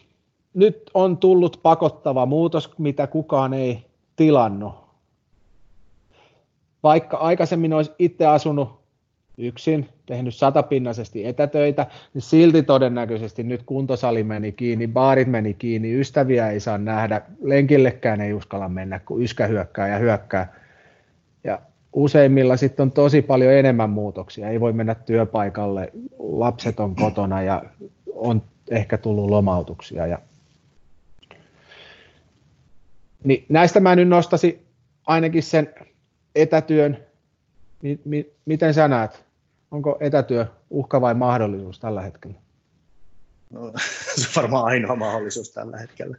Nyt 0.53 0.91
on 0.93 1.17
tullut 1.17 1.59
pakottava 1.63 2.25
muutos, 2.25 2.77
mitä 2.77 3.07
kukaan 3.07 3.53
ei 3.53 3.85
tilannut. 4.15 4.86
Vaikka 6.87 7.17
aikaisemmin 7.17 7.73
olisi 7.73 7.91
itse 7.99 8.25
asunut 8.25 8.79
yksin, 9.37 9.89
tehnyt 10.05 10.35
satapinnaisesti 10.35 11.25
etätöitä, 11.25 11.87
niin 12.13 12.21
silti 12.21 12.63
todennäköisesti 12.63 13.43
nyt 13.43 13.63
kuntosali 13.65 14.23
meni 14.23 14.51
kiinni, 14.51 14.87
baarit 14.87 15.27
meni 15.27 15.53
kiinni, 15.53 15.99
ystäviä 15.99 16.49
ei 16.49 16.59
saa 16.59 16.77
nähdä, 16.77 17.21
lenkillekään 17.41 18.21
ei 18.21 18.33
uskalla 18.33 18.69
mennä, 18.69 18.99
kun 18.99 19.21
yskä 19.23 19.47
hyökkää 19.47 19.87
ja 19.87 19.97
hyökkää. 19.97 20.53
Ja 21.43 21.59
useimmilla 21.93 22.57
sitten 22.57 22.83
on 22.83 22.91
tosi 22.91 23.21
paljon 23.21 23.53
enemmän 23.53 23.89
muutoksia. 23.89 24.49
Ei 24.49 24.59
voi 24.59 24.73
mennä 24.73 24.95
työpaikalle, 24.95 25.91
lapset 26.19 26.79
on 26.79 26.95
kotona 26.95 27.41
ja 27.41 27.63
on 28.13 28.41
ehkä 28.71 28.97
tullut 28.97 29.29
lomautuksia. 29.29 30.07
Ja... 30.07 30.19
Niin 33.23 33.45
näistä 33.49 33.79
mä 33.79 33.95
nyt 33.95 34.07
nostaisin 34.07 34.61
ainakin 35.07 35.43
sen 35.43 35.69
etätyön. 36.41 36.97
Mi- 37.83 37.99
mi- 38.05 38.31
miten 38.45 38.73
sä 38.73 38.87
näet? 38.87 39.25
Onko 39.71 39.97
etätyö 39.99 40.45
uhka 40.69 41.01
vai 41.01 41.13
mahdollisuus 41.13 41.79
tällä 41.79 42.01
hetkellä? 42.01 42.35
No, 43.49 43.73
se 44.15 44.27
on 44.27 44.33
varmaan 44.35 44.65
ainoa 44.65 44.95
mahdollisuus 44.95 45.51
tällä 45.51 45.77
hetkellä. 45.77 46.17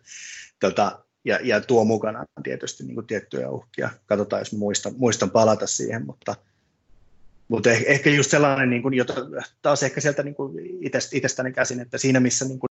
Tota, 0.61 0.99
ja, 1.25 1.39
ja 1.43 1.61
tuo 1.61 1.85
mukana 1.85 2.25
tietysti 2.43 2.85
niin 2.85 2.95
kuin 2.95 3.07
tiettyjä 3.07 3.51
uhkia. 3.51 3.91
Katsotaan, 4.07 4.41
jos 4.41 4.53
muistan, 4.53 4.93
muistan 4.97 5.31
palata 5.31 5.67
siihen, 5.67 6.07
mutta– 6.07 6.35
mutta 7.49 7.71
ehkä, 7.71 7.91
ehkä 7.91 8.11
just 8.11 8.31
sellainen, 8.31 8.71
niin 8.71 8.83
kuin, 8.83 8.95
jota 8.95 9.15
taas 9.63 9.83
ehkä 9.83 10.01
sieltä 10.01 10.23
niin 10.23 10.35
kuin 10.35 10.53
itsestäni 11.13 11.53
käsin, 11.53 11.81
että 11.81 11.99
siinä 11.99 12.21
missä 12.21 12.45
niin 12.45 12.59
kuin 12.59 12.69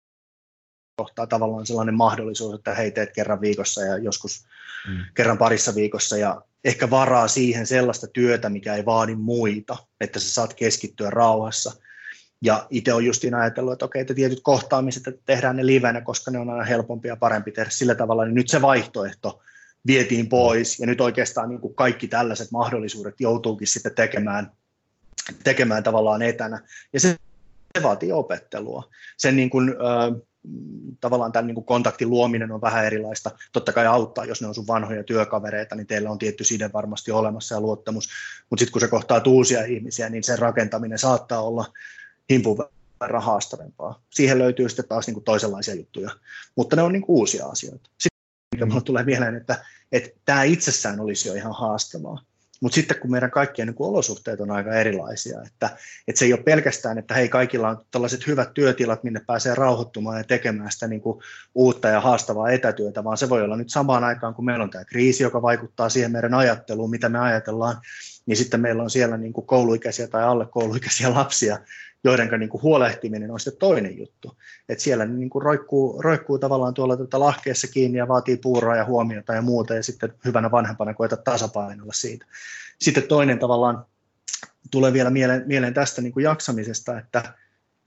kohtaa 0.96 1.26
tavallaan 1.26 1.66
sellainen 1.66 1.94
mahdollisuus, 1.94 2.54
että 2.54 2.74
hei 2.74 2.90
teet 2.90 3.12
kerran 3.14 3.40
viikossa 3.40 3.82
ja 3.82 3.98
joskus 3.98 4.46
mm. 4.88 5.04
kerran 5.14 5.38
parissa 5.38 5.74
viikossa 5.74 6.16
ja 6.16 6.42
ehkä 6.66 6.90
varaa 6.90 7.28
siihen 7.28 7.66
sellaista 7.66 8.06
työtä, 8.06 8.48
mikä 8.48 8.74
ei 8.74 8.84
vaadi 8.84 9.14
muita, 9.14 9.76
että 10.00 10.20
sä 10.20 10.30
saat 10.30 10.54
keskittyä 10.54 11.10
rauhassa. 11.10 11.72
Ja 12.44 12.66
itse 12.70 12.94
on 12.94 13.04
justiin 13.04 13.34
ajatellut, 13.34 13.72
että 13.72 13.84
okei, 13.84 14.00
että 14.00 14.14
tietyt 14.14 14.40
kohtaamiset 14.42 15.06
että 15.06 15.22
tehdään 15.26 15.56
ne 15.56 15.66
livenä, 15.66 16.00
koska 16.00 16.30
ne 16.30 16.38
on 16.38 16.50
aina 16.50 16.64
helpompi 16.64 17.08
ja 17.08 17.16
parempi 17.16 17.52
tehdä 17.52 17.70
sillä 17.70 17.94
tavalla, 17.94 18.24
niin 18.24 18.34
nyt 18.34 18.48
se 18.48 18.62
vaihtoehto 18.62 19.42
vietiin 19.86 20.28
pois, 20.28 20.80
ja 20.80 20.86
nyt 20.86 21.00
oikeastaan 21.00 21.48
niin 21.48 21.60
kuin 21.60 21.74
kaikki 21.74 22.08
tällaiset 22.08 22.50
mahdollisuudet 22.50 23.14
joutuukin 23.20 23.68
sitten 23.68 23.94
tekemään 23.94 24.52
tekemään 25.44 25.82
tavallaan 25.82 26.22
etänä. 26.22 26.62
Ja 26.92 27.00
se, 27.00 27.16
se 27.78 27.82
vaatii 27.82 28.12
opettelua. 28.12 28.90
Sen 29.16 29.36
niin 29.36 29.50
kuin, 29.50 29.68
äh, 29.68 30.22
tavallaan 31.00 31.32
tämän 31.32 31.46
niin 31.46 31.54
kuin 31.54 31.64
kontaktin 31.64 32.10
luominen 32.10 32.52
on 32.52 32.60
vähän 32.60 32.86
erilaista. 32.86 33.30
Totta 33.52 33.72
kai 33.72 33.86
auttaa, 33.86 34.24
jos 34.24 34.40
ne 34.40 34.46
on 34.46 34.54
sun 34.54 34.66
vanhoja 34.66 35.04
työkavereita, 35.04 35.74
niin 35.74 35.86
teillä 35.86 36.10
on 36.10 36.18
tietty 36.18 36.44
side 36.44 36.70
varmasti 36.72 37.12
olemassa 37.12 37.54
ja 37.54 37.60
luottamus. 37.60 38.08
Mutta 38.50 38.60
sitten 38.60 38.72
kun 38.72 38.80
se 38.80 38.88
kohtaa 38.88 39.22
uusia 39.26 39.64
ihmisiä, 39.64 40.08
niin 40.08 40.24
sen 40.24 40.38
rakentaminen 40.38 40.98
saattaa 40.98 41.42
olla 41.42 41.72
himpun 42.30 42.64
verran 43.00 43.22
haastavempaa. 43.22 44.02
Siihen 44.10 44.38
löytyy 44.38 44.68
sitten 44.68 44.88
taas 44.88 45.06
niin 45.06 45.14
kuin 45.14 45.24
toisenlaisia 45.24 45.74
juttuja, 45.74 46.10
mutta 46.56 46.76
ne 46.76 46.82
on 46.82 46.92
niin 46.92 47.02
kuin 47.02 47.16
uusia 47.16 47.46
asioita. 47.46 47.90
Sitten 47.90 48.20
mikä 48.54 48.66
mulle 48.66 48.82
tulee 48.82 49.04
mieleen, 49.04 49.34
että, 49.34 49.64
että 49.92 50.10
tämä 50.24 50.42
itsessään 50.42 51.00
olisi 51.00 51.28
jo 51.28 51.34
ihan 51.34 51.54
haastavaa. 51.54 52.22
Mutta 52.60 52.74
sitten 52.74 53.00
kun 53.00 53.10
meidän 53.10 53.30
kaikkien 53.30 53.68
niin 53.68 53.76
olosuhteet 53.78 54.40
on 54.40 54.50
aika 54.50 54.74
erilaisia, 54.74 55.42
että, 55.46 55.70
että 56.08 56.18
se 56.18 56.24
ei 56.24 56.32
ole 56.32 56.42
pelkästään, 56.42 56.98
että 56.98 57.14
hei 57.14 57.28
kaikilla 57.28 57.68
on 57.68 57.84
tällaiset 57.90 58.26
hyvät 58.26 58.54
työtilat, 58.54 59.04
minne 59.04 59.20
pääsee 59.26 59.54
rauhoittumaan 59.54 60.18
ja 60.18 60.24
tekemään 60.24 60.70
sitä 60.70 60.88
niin 60.88 61.00
kuin 61.00 61.22
uutta 61.54 61.88
ja 61.88 62.00
haastavaa 62.00 62.50
etätyötä, 62.50 63.04
vaan 63.04 63.16
se 63.16 63.28
voi 63.28 63.42
olla 63.42 63.56
nyt 63.56 63.70
samaan 63.70 64.04
aikaan, 64.04 64.34
kun 64.34 64.44
meillä 64.44 64.64
on 64.64 64.70
tämä 64.70 64.84
kriisi, 64.84 65.22
joka 65.22 65.42
vaikuttaa 65.42 65.88
siihen 65.88 66.12
meidän 66.12 66.34
ajatteluun, 66.34 66.90
mitä 66.90 67.08
me 67.08 67.18
ajatellaan, 67.18 67.76
niin 68.26 68.36
sitten 68.36 68.60
meillä 68.60 68.82
on 68.82 68.90
siellä 68.90 69.16
niin 69.16 69.32
kuin 69.32 69.46
kouluikäisiä 69.46 70.08
tai 70.08 70.24
alle 70.24 70.46
kouluikäisiä 70.46 71.14
lapsia, 71.14 71.58
joiden 72.06 72.40
niin 72.40 72.48
kuin 72.48 72.62
huolehtiminen 72.62 73.30
on 73.30 73.40
sitten 73.40 73.58
toinen 73.58 73.98
juttu. 73.98 74.36
Et 74.68 74.80
siellä 74.80 75.06
niin 75.06 75.30
kuin 75.30 75.42
roikkuu, 75.42 76.02
roikkuu 76.02 76.38
tavallaan 76.38 76.74
tuolla 76.74 76.96
tätä 76.96 77.20
lahkeessa 77.20 77.68
kiinni 77.68 77.98
ja 77.98 78.08
vaatii 78.08 78.36
puuroa 78.36 78.76
ja 78.76 78.84
huomiota 78.84 79.34
ja 79.34 79.42
muuta, 79.42 79.74
ja 79.74 79.82
sitten 79.82 80.14
hyvänä 80.24 80.50
vanhempana 80.50 80.94
koeta 80.94 81.16
tasapainolla 81.16 81.92
siitä. 81.92 82.26
Sitten 82.78 83.02
toinen 83.02 83.38
tavallaan 83.38 83.84
tulee 84.70 84.92
vielä 84.92 85.10
mieleen, 85.10 85.42
mieleen 85.46 85.74
tästä 85.74 86.02
niin 86.02 86.12
kuin 86.12 86.24
jaksamisesta, 86.24 86.98
että, 86.98 87.34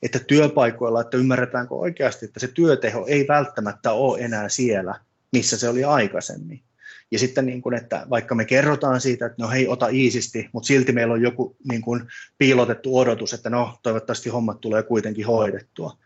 että 0.01 0.19
työpaikoilla, 0.19 1.01
että 1.01 1.17
ymmärretäänkö 1.17 1.75
oikeasti, 1.75 2.25
että 2.25 2.39
se 2.39 2.47
työteho 2.47 3.05
ei 3.07 3.27
välttämättä 3.27 3.91
ole 3.91 4.19
enää 4.19 4.49
siellä, 4.49 4.95
missä 5.31 5.57
se 5.57 5.69
oli 5.69 5.83
aikaisemmin. 5.83 6.63
Ja 7.11 7.19
sitten, 7.19 7.45
niin 7.45 7.61
kuin, 7.61 7.75
että 7.75 8.05
vaikka 8.09 8.35
me 8.35 8.45
kerrotaan 8.45 9.01
siitä, 9.01 9.25
että 9.25 9.43
no 9.43 9.49
hei, 9.49 9.67
ota 9.67 9.87
iisisti, 9.87 10.49
mutta 10.53 10.67
silti 10.67 10.91
meillä 10.91 11.13
on 11.13 11.21
joku 11.21 11.55
niin 11.69 11.81
kuin, 11.81 12.01
piilotettu 12.37 12.97
odotus, 12.97 13.33
että 13.33 13.49
no 13.49 13.79
toivottavasti 13.83 14.29
hommat 14.29 14.61
tulee 14.61 14.83
kuitenkin 14.83 15.25
hoidettua. 15.25 15.97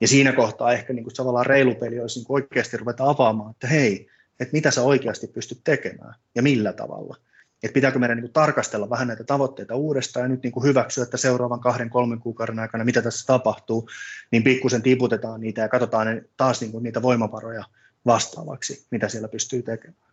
Ja 0.00 0.08
siinä 0.08 0.32
kohtaa 0.32 0.72
ehkä 0.72 0.92
niin 0.92 1.04
kuin, 1.04 1.14
tavallaan 1.14 1.46
reilu 1.46 1.74
peli 1.74 2.00
olisi 2.00 2.18
niin 2.18 2.26
kuin 2.26 2.42
oikeasti 2.42 2.76
ruveta 2.76 3.10
avaamaan, 3.10 3.50
että 3.50 3.66
hei, 3.66 4.06
että 4.40 4.52
mitä 4.52 4.70
sä 4.70 4.82
oikeasti 4.82 5.26
pystyt 5.26 5.60
tekemään 5.64 6.14
ja 6.34 6.42
millä 6.42 6.72
tavalla. 6.72 7.16
Että 7.62 7.74
pitääkö 7.74 7.98
meidän 7.98 8.16
niin 8.16 8.22
kuin, 8.22 8.32
tarkastella 8.32 8.90
vähän 8.90 9.08
näitä 9.08 9.24
tavoitteita 9.24 9.74
uudestaan 9.74 10.24
ja 10.24 10.28
nyt 10.28 10.42
niin 10.42 10.52
kuin, 10.52 10.64
hyväksyä, 10.64 11.04
että 11.04 11.16
seuraavan 11.16 11.60
kahden, 11.60 11.90
kolmen 11.90 12.20
kuukauden 12.20 12.58
aikana, 12.58 12.84
mitä 12.84 13.02
tässä 13.02 13.26
tapahtuu, 13.26 13.88
niin 14.30 14.44
pikkusen 14.44 14.82
tiputetaan 14.82 15.40
niitä 15.40 15.60
ja 15.60 15.68
katsotaan 15.68 16.06
ne, 16.06 16.24
taas 16.36 16.60
niin 16.60 16.72
kuin, 16.72 16.82
niitä 16.82 17.02
voimavaroja 17.02 17.64
vastaavaksi, 18.06 18.86
mitä 18.90 19.08
siellä 19.08 19.28
pystyy 19.28 19.62
tekemään 19.62 20.07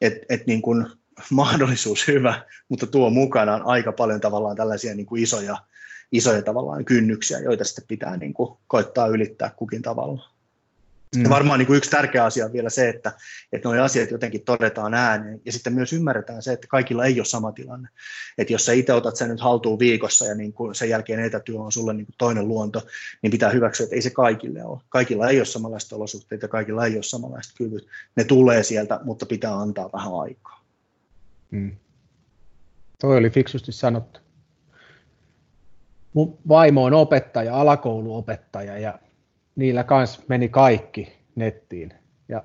että 0.00 0.26
et 0.28 0.46
niin 0.46 0.62
kuin 0.62 0.86
mahdollisuus 1.30 2.08
hyvä, 2.08 2.42
mutta 2.68 2.86
tuo 2.86 3.10
mukanaan 3.10 3.62
aika 3.62 3.92
paljon 3.92 4.20
tavallaan 4.20 4.56
tällaisia 4.56 4.94
niin 4.94 5.06
kuin 5.06 5.22
isoja, 5.22 5.56
isoja 6.12 6.42
tavallaan 6.42 6.84
kynnyksiä, 6.84 7.38
joita 7.38 7.64
sitten 7.64 7.84
pitää 7.88 8.16
niin 8.16 8.34
kuin 8.34 8.58
koittaa 8.66 9.06
ylittää 9.06 9.50
kukin 9.56 9.82
tavalla. 9.82 10.37
Mm. 11.16 11.22
Ja 11.22 11.30
varmaan 11.30 11.58
niin 11.58 11.66
kuin 11.66 11.76
yksi 11.76 11.90
tärkeä 11.90 12.24
asia 12.24 12.44
on 12.44 12.52
vielä 12.52 12.70
se, 12.70 12.88
että, 12.88 13.12
että 13.52 13.68
nuo 13.68 13.82
asiat 13.82 14.10
jotenkin 14.10 14.44
todetaan 14.44 14.94
ääneen 14.94 15.40
ja 15.44 15.52
sitten 15.52 15.72
myös 15.72 15.92
ymmärretään 15.92 16.42
se, 16.42 16.52
että 16.52 16.66
kaikilla 16.66 17.04
ei 17.04 17.20
ole 17.20 17.24
sama 17.24 17.52
tilanne. 17.52 17.88
Että 18.38 18.52
jos 18.52 18.66
sä 18.66 18.72
itse 18.72 18.92
otat 18.92 19.16
sen 19.16 19.28
nyt 19.28 19.40
haltuun 19.40 19.78
viikossa 19.78 20.24
ja 20.24 20.34
niin 20.34 20.52
kuin 20.52 20.74
sen 20.74 20.88
jälkeen 20.88 21.20
etätyö 21.20 21.58
on 21.58 21.72
sulle 21.72 21.94
niin 21.94 22.06
kuin 22.06 22.14
toinen 22.18 22.48
luonto, 22.48 22.82
niin 23.22 23.30
pitää 23.30 23.50
hyväksyä, 23.50 23.84
että 23.84 23.96
ei 23.96 24.02
se 24.02 24.10
kaikille 24.10 24.64
ole. 24.64 24.80
Kaikilla 24.88 25.28
ei 25.28 25.38
ole 25.38 25.44
samanlaista 25.44 25.96
olosuhteita 25.96 26.44
ja 26.44 26.48
kaikilla 26.48 26.86
ei 26.86 26.94
ole 26.94 27.02
samanlaiset 27.02 27.52
kyvyt. 27.58 27.86
Ne 28.16 28.24
tulee 28.24 28.62
sieltä, 28.62 29.00
mutta 29.04 29.26
pitää 29.26 29.58
antaa 29.58 29.90
vähän 29.92 30.12
aikaa. 30.20 30.64
Mm. 31.50 31.76
Toi 33.00 33.16
oli 33.16 33.30
fiksusti 33.30 33.72
sanottu. 33.72 34.20
Mun 36.12 36.38
vaimo 36.48 36.84
on 36.84 36.94
opettaja, 36.94 37.60
alakouluopettaja 37.60 38.78
ja 38.78 38.98
niillä 39.58 39.84
kanssa 39.84 40.22
meni 40.28 40.48
kaikki 40.48 41.12
nettiin. 41.34 41.92
Ja 42.28 42.42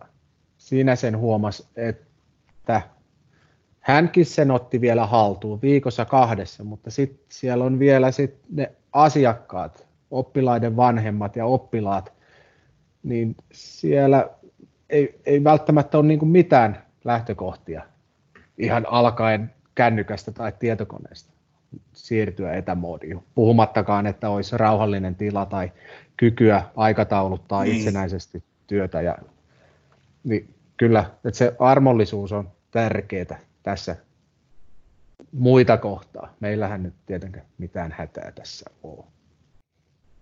siinä 0.58 0.96
sen 0.96 1.18
huomasi, 1.18 1.68
että 1.76 2.82
hänkin 3.80 4.26
sen 4.26 4.52
otti 4.52 4.82
vielä 4.82 5.06
haltuun 5.06 5.62
viikossa 5.62 6.06
kahdessa, 6.06 6.64
mutta 6.64 6.92
sitten 6.92 7.26
siellä 7.30 7.64
on 7.64 7.80
vielä 7.80 8.12
sit 8.12 8.36
ne 8.50 8.72
asiakkaat, 8.92 9.88
oppilaiden 10.12 10.76
vanhemmat 10.76 11.36
ja 11.36 11.46
oppilaat, 11.46 12.14
niin 13.04 13.36
siellä 13.52 14.30
ei, 14.90 15.20
ei 15.26 15.44
välttämättä 15.44 15.98
ole 15.98 16.08
niin 16.08 16.28
mitään 16.28 16.84
lähtökohtia 17.04 17.84
ihan 18.58 18.86
alkaen 18.90 19.54
kännykästä 19.76 20.32
tai 20.32 20.54
tietokoneesta 20.60 21.34
siirtyä 21.94 22.54
etämoodiin, 22.54 23.24
puhumattakaan, 23.36 24.08
että 24.08 24.30
olisi 24.30 24.58
rauhallinen 24.58 25.16
tila 25.16 25.46
tai 25.46 25.72
kykyä 26.24 26.64
aikatauluttaa 26.76 27.64
niin. 27.64 27.78
itsenäisesti 27.78 28.44
työtä. 28.68 29.02
Ja, 29.02 29.18
niin 30.24 30.54
kyllä, 30.78 31.06
että 31.26 31.38
se 31.38 31.56
armollisuus 31.60 32.32
on 32.32 32.52
tärkeää 32.72 33.40
tässä 33.64 33.96
muita 35.32 35.78
kohtaa. 35.78 36.34
Meillähän 36.40 36.84
nyt 36.84 36.94
tietenkään 37.06 37.46
mitään 37.58 37.96
hätää 37.98 38.32
tässä 38.32 38.70
ole. 38.84 39.04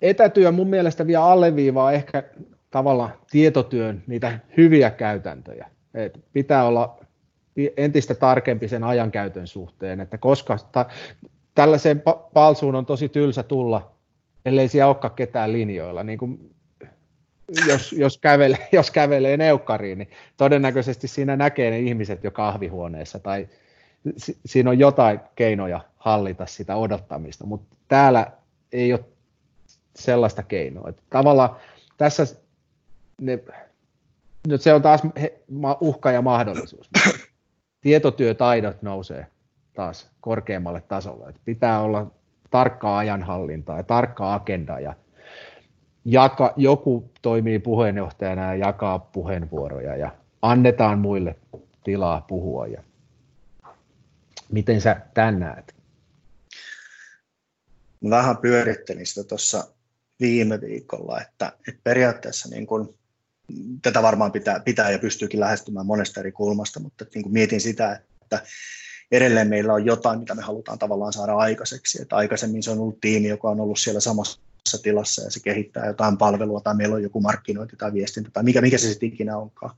Etätyö 0.01 0.51
mun 0.51 0.67
mielestä 0.67 1.08
vielä 1.08 1.25
alleviivaa 1.25 1.91
ehkä 1.91 2.24
tavallaan 2.72 3.13
tietotyön 3.31 4.03
niitä 4.08 4.39
hyviä 4.58 4.91
käytäntöjä. 4.91 5.70
Et 5.93 6.20
pitää 6.34 6.63
olla 6.63 7.00
entistä 7.77 8.15
tarkempi 8.15 8.67
sen 8.67 8.84
ajankäytön 8.84 9.48
suhteen, 9.48 10.00
että 10.00 10.17
koska 10.17 10.58
ta, 10.72 10.86
tällaiseen 11.55 12.03
palsuun 12.34 12.75
on 12.75 12.86
tosi 12.86 13.10
tylsä 13.10 13.43
tulla 13.43 13.91
ellei 14.45 14.67
siellä 14.67 14.88
olekaan 14.88 15.13
ketään 15.13 15.53
linjoilla. 15.53 16.03
Niin 16.03 16.19
kuin 16.19 16.55
jos, 17.67 17.93
jos, 17.93 18.17
kävelee, 18.17 18.67
jos 18.71 18.91
kävelee 18.91 19.38
neukkariin, 19.38 19.98
niin 19.98 20.10
todennäköisesti 20.38 21.07
siinä 21.07 21.36
näkee 21.36 21.71
ne 21.71 21.79
ihmiset 21.79 22.24
jo 22.24 22.31
kahvihuoneessa 22.31 23.19
tai 23.19 23.48
si, 24.17 24.38
siinä 24.45 24.69
on 24.69 24.79
jotain 24.79 25.19
keinoja 25.36 25.81
hallita 25.98 26.45
sitä 26.45 26.75
odottamista, 26.75 27.45
mutta 27.45 27.75
täällä 27.88 28.31
ei 28.71 28.93
ole 28.93 29.05
sellaista 29.95 30.43
keinoa. 30.43 30.89
Että 30.89 31.01
tavallaan 31.10 31.55
tässä 31.98 32.25
ne, 33.21 33.39
nyt 34.48 34.62
se 34.62 34.74
on 34.74 34.81
taas 34.81 35.01
uhka 35.79 36.12
ja 36.12 36.21
mahdollisuus. 36.21 36.89
Tietotyötaidot 37.81 38.81
nousee 38.81 39.27
taas 39.74 40.10
korkeammalle 40.21 40.81
tasolle. 40.81 41.29
Että 41.29 41.41
pitää 41.45 41.81
olla 41.81 42.12
tarkkaa 42.51 42.98
ajanhallintaa 42.98 43.77
ja 43.77 43.84
tarkkaa 43.84 44.34
agendaa 44.34 44.79
ja 44.79 44.93
jaka, 46.05 46.53
joku 46.58 47.12
toimii 47.22 47.60
puheenjohtajana 47.60 48.55
ja 48.55 48.67
jakaa 48.67 49.00
puheenvuoroja 49.00 49.96
ja 49.96 50.15
annetaan 50.41 51.00
muille 51.00 51.36
tilaa 51.84 52.22
puhua. 52.22 52.67
Ja 52.67 52.84
miten 54.51 54.81
sä 54.81 55.01
tämän 55.13 55.39
näet? 55.39 55.76
Vähän 58.10 58.38
pyörittelin 58.38 59.06
sitä 59.06 59.23
tuossa 59.23 59.67
viime 60.19 60.62
viikolla, 60.62 61.21
että, 61.21 61.52
että 61.67 61.82
periaatteessa 61.84 62.49
niin 62.49 62.67
kun, 62.67 62.95
tätä 63.82 64.02
varmaan 64.02 64.32
pitää, 64.32 64.60
pitää 64.60 64.91
ja 64.91 64.99
pystyykin 64.99 65.39
lähestymään 65.39 65.86
monesta 65.86 66.19
eri 66.19 66.32
kulmasta, 66.32 66.80
mutta 66.80 67.06
niin 67.13 67.23
kun 67.23 67.34
mietin 67.34 67.62
sitä, 67.62 68.02
että 68.21 68.41
edelleen 69.12 69.47
meillä 69.47 69.74
on 69.74 69.86
jotain, 69.86 70.19
mitä 70.19 70.36
me 70.36 70.41
halutaan 70.41 70.80
tavallaan 70.80 71.13
saada 71.13 71.36
aikaiseksi. 71.36 72.02
Että 72.02 72.15
aikaisemmin 72.15 72.63
se 72.63 72.71
on 72.71 72.80
ollut 72.80 73.02
tiimi, 73.02 73.28
joka 73.28 73.50
on 73.50 73.60
ollut 73.60 73.80
siellä 73.80 74.00
samassa 74.00 74.39
tilassa 74.84 75.24
ja 75.24 75.32
se 75.32 75.39
kehittää 75.39 75.88
jotain 75.88 76.17
palvelua 76.17 76.62
tai 76.62 76.76
meillä 76.76 76.95
on 76.95 77.04
joku 77.04 77.21
markkinointi 77.21 77.76
tai 77.76 77.93
viestintä 77.93 78.30
tai 78.34 78.43
mikä, 78.43 78.62
mikä 78.62 78.78
se 78.78 78.88
sitten 78.88 79.10
ikinä 79.10 79.38
onkaan. 79.38 79.76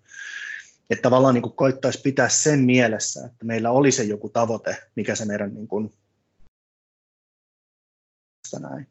Että 0.89 1.01
tavallaan 1.01 1.33
niin 1.33 1.55
koittaisi 1.55 2.01
pitää 2.01 2.29
sen 2.29 2.59
mielessä, 2.59 3.25
että 3.25 3.45
meillä 3.45 3.71
oli 3.71 3.91
se 3.91 4.03
joku 4.03 4.29
tavoite, 4.29 4.77
mikä 4.95 5.15
se 5.15 5.25
meidän 5.25 5.53
niin 5.53 5.67
kuin, 5.67 5.93
näin. 8.59 8.87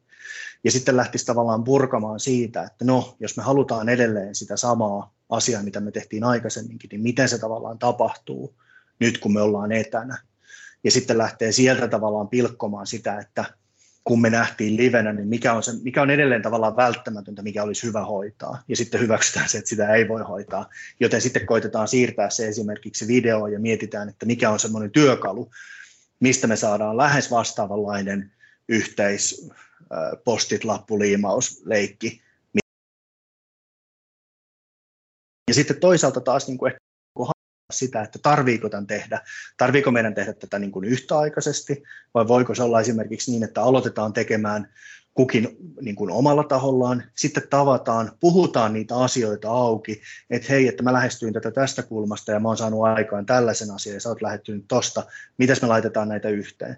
Ja 0.65 0.71
sitten 0.71 0.97
lähtisi 0.97 1.27
tavallaan 1.27 1.65
purkamaan 1.65 2.21
siitä, 2.21 2.63
että 2.63 2.85
no, 2.85 3.17
jos 3.21 3.37
me 3.37 3.43
halutaan 3.43 3.89
edelleen 3.89 4.35
sitä 4.35 4.57
samaa 4.57 5.15
asiaa, 5.29 5.63
mitä 5.63 5.81
me 5.81 5.91
tehtiin 5.91 6.25
aikaisemminkin, 6.25 6.89
niin 6.89 7.01
miten 7.01 7.29
se 7.29 7.39
tavallaan 7.39 7.79
tapahtuu 7.79 8.55
nyt, 8.99 9.19
kun 9.19 9.33
me 9.33 9.41
ollaan 9.41 9.73
etänä 9.73 10.19
ja 10.85 10.91
sitten 10.91 11.19
lähtee 11.19 11.53
sieltä 11.53 11.89
tavallaan 11.89 12.29
pilkkomaan 12.29 12.87
sitä, 12.87 13.19
että 13.19 13.45
kun 14.05 14.21
me 14.21 14.31
nähtiin 14.31 14.77
livenä, 14.77 15.13
niin 15.13 15.29
mikä 15.29 15.53
on, 15.53 15.63
se, 15.63 15.73
mikä 15.83 16.03
on 16.03 16.11
edelleen 16.11 16.43
tavallaan 16.43 16.77
välttämätöntä, 16.77 17.43
mikä 17.43 17.63
olisi 17.63 17.87
hyvä 17.87 18.05
hoitaa, 18.05 18.63
ja 18.69 18.77
sitten 18.77 19.01
hyväksytään 19.01 19.49
se, 19.49 19.59
että 19.59 19.69
sitä 19.69 19.95
ei 19.95 20.09
voi 20.09 20.23
hoitaa, 20.23 20.69
joten 21.01 21.21
sitten 21.21 21.47
koitetaan 21.47 21.89
siirtää 21.89 22.31
se 22.31 22.49
esimerkiksi 22.49 23.07
videoon 23.07 23.53
ja 23.53 23.61
mietitään, 23.61 24.09
että 24.09 24.27
mikä 24.27 24.51
on 24.51 24.61
semmoinen 24.61 24.91
työkalu, 24.91 25.51
mistä 26.21 26.47
me 26.47 26.57
saadaan 26.57 26.97
lähes 26.97 27.31
vastaavanlainen 27.31 28.33
yhteis 28.69 29.51
postit, 30.25 30.65
lappuliimaus, 30.65 31.63
leikki. 31.65 32.23
Ja 35.49 35.55
sitten 35.55 35.81
toisaalta 35.81 36.21
taas 36.21 36.49
niin 36.49 36.59
kuin 36.59 36.73
sitä, 37.73 38.03
että 38.03 38.19
tarviiko 38.23 38.69
tämän 38.69 38.87
tehdä, 38.87 39.21
tarviiko 39.57 39.91
meidän 39.91 40.15
tehdä 40.15 40.33
tätä 40.33 40.59
niin 40.59 40.73
kuin 40.73 40.85
yhtäaikaisesti, 40.85 41.83
vai 42.15 42.29
voiko 42.29 42.55
se 42.55 42.63
olla 42.63 42.81
esimerkiksi 42.81 43.31
niin, 43.31 43.43
että 43.43 43.63
aloitetaan 43.63 44.13
tekemään 44.13 44.69
kukin 45.15 45.57
niin 45.81 45.97
kuin 45.97 46.11
omalla 46.11 46.45
tahollaan, 46.45 47.03
sitten 47.17 47.49
tavataan, 47.51 48.13
puhutaan 48.21 48.73
niitä 48.73 48.97
asioita 48.97 49.51
auki, 49.51 50.03
että 50.31 50.49
hei, 50.49 50.69
että 50.69 50.83
mä 50.83 50.93
lähestyin 50.93 51.33
tätä 51.33 51.51
tästä 51.51 51.83
kulmasta 51.83 52.33
ja 52.33 52.41
mä 52.41 52.49
oon 52.49 52.57
saanut 52.57 52.85
aikaan 52.85 53.27
tällaisen 53.27 53.71
asian 53.71 53.95
ja 53.95 54.01
sä 54.01 54.09
oot 54.09 54.23
lähettynyt 54.23 54.65
tosta, 54.69 55.05
mitäs 55.39 55.63
me 55.63 55.69
laitetaan 55.69 56.09
näitä 56.09 56.29
yhteen. 56.29 56.77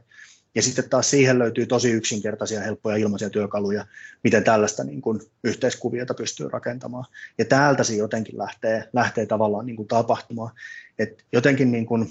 Ja 0.55 0.63
sitten 0.63 0.91
taas 0.91 1.11
siihen 1.11 1.39
löytyy 1.39 1.67
tosi 1.67 1.91
yksinkertaisia, 1.91 2.61
helppoja 2.61 2.97
ilmaisia 2.97 3.31
työkaluja, 3.31 3.87
miten 4.25 4.45
tällaista 4.45 4.85
niin 4.85 5.03
kuin 5.03 5.21
yhteiskuviota 5.45 6.15
pystyy 6.15 6.49
rakentamaan. 6.49 7.05
Ja 7.39 7.45
täältä 7.45 7.85
se 7.85 7.95
jotenkin 7.95 8.39
lähtee, 8.39 8.89
lähtee 8.93 9.27
tavallaan 9.27 9.67
niin 9.67 9.77
kuin 9.77 9.89
tapahtumaan. 9.89 10.55
Et 10.99 11.25
jotenkin 11.33 11.73
niin 11.73 11.87
kuin 11.87 12.09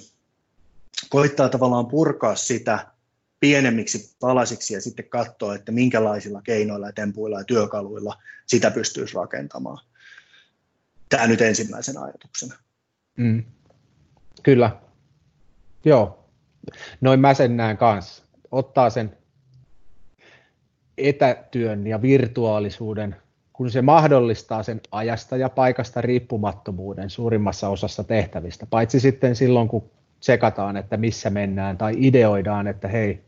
koittaa 1.09 1.49
tavallaan 1.49 1.87
purkaa 1.87 2.35
sitä 2.35 2.87
pienemmiksi 3.39 4.15
palasiksi 4.19 4.73
ja 4.73 4.81
sitten 4.81 5.09
katsoa, 5.09 5.55
että 5.55 5.71
minkälaisilla 5.71 6.41
keinoilla 6.41 6.87
ja 6.87 6.93
tempuilla 6.93 7.37
ja 7.37 7.43
työkaluilla 7.43 8.17
sitä 8.45 8.71
pystyisi 8.71 9.15
rakentamaan. 9.15 9.85
Tämä 11.09 11.27
nyt 11.27 11.41
ensimmäisenä 11.41 12.01
ajatuksena. 12.01 12.55
Mm. 13.17 13.43
Kyllä. 14.43 14.77
Joo. 15.85 16.29
Noin 17.01 17.19
mä 17.19 17.33
sen 17.33 17.57
näen 17.57 17.77
kanssa 17.77 18.22
ottaa 18.53 18.89
sen 18.89 19.17
etätyön 20.97 21.87
ja 21.87 22.01
virtuaalisuuden, 22.01 23.15
kun 23.53 23.71
se 23.71 23.81
mahdollistaa 23.81 24.63
sen 24.63 24.81
ajasta 24.91 25.37
ja 25.37 25.49
paikasta 25.49 26.01
riippumattomuuden 26.01 27.09
suurimmassa 27.09 27.69
osassa 27.69 28.03
tehtävistä, 28.03 28.65
paitsi 28.65 28.99
sitten 28.99 29.35
silloin, 29.35 29.67
kun 29.67 29.89
tsekataan, 30.19 30.77
että 30.77 30.97
missä 30.97 31.29
mennään, 31.29 31.77
tai 31.77 31.93
ideoidaan, 31.97 32.67
että 32.67 32.87
hei, 32.87 33.23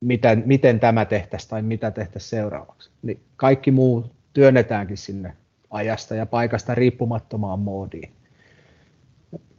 miten, 0.00 0.42
miten 0.46 0.80
tämä 0.80 1.04
tehtäisiin 1.04 1.50
tai 1.50 1.62
mitä 1.62 1.90
tehtäisiin 1.90 2.30
seuraavaksi. 2.30 2.90
Niin 3.02 3.20
kaikki 3.36 3.70
muu 3.70 4.10
työnnetäänkin 4.32 4.96
sinne 4.96 5.36
ajasta 5.70 6.14
ja 6.14 6.26
paikasta 6.26 6.74
riippumattomaan 6.74 7.58
moodiin. 7.58 8.12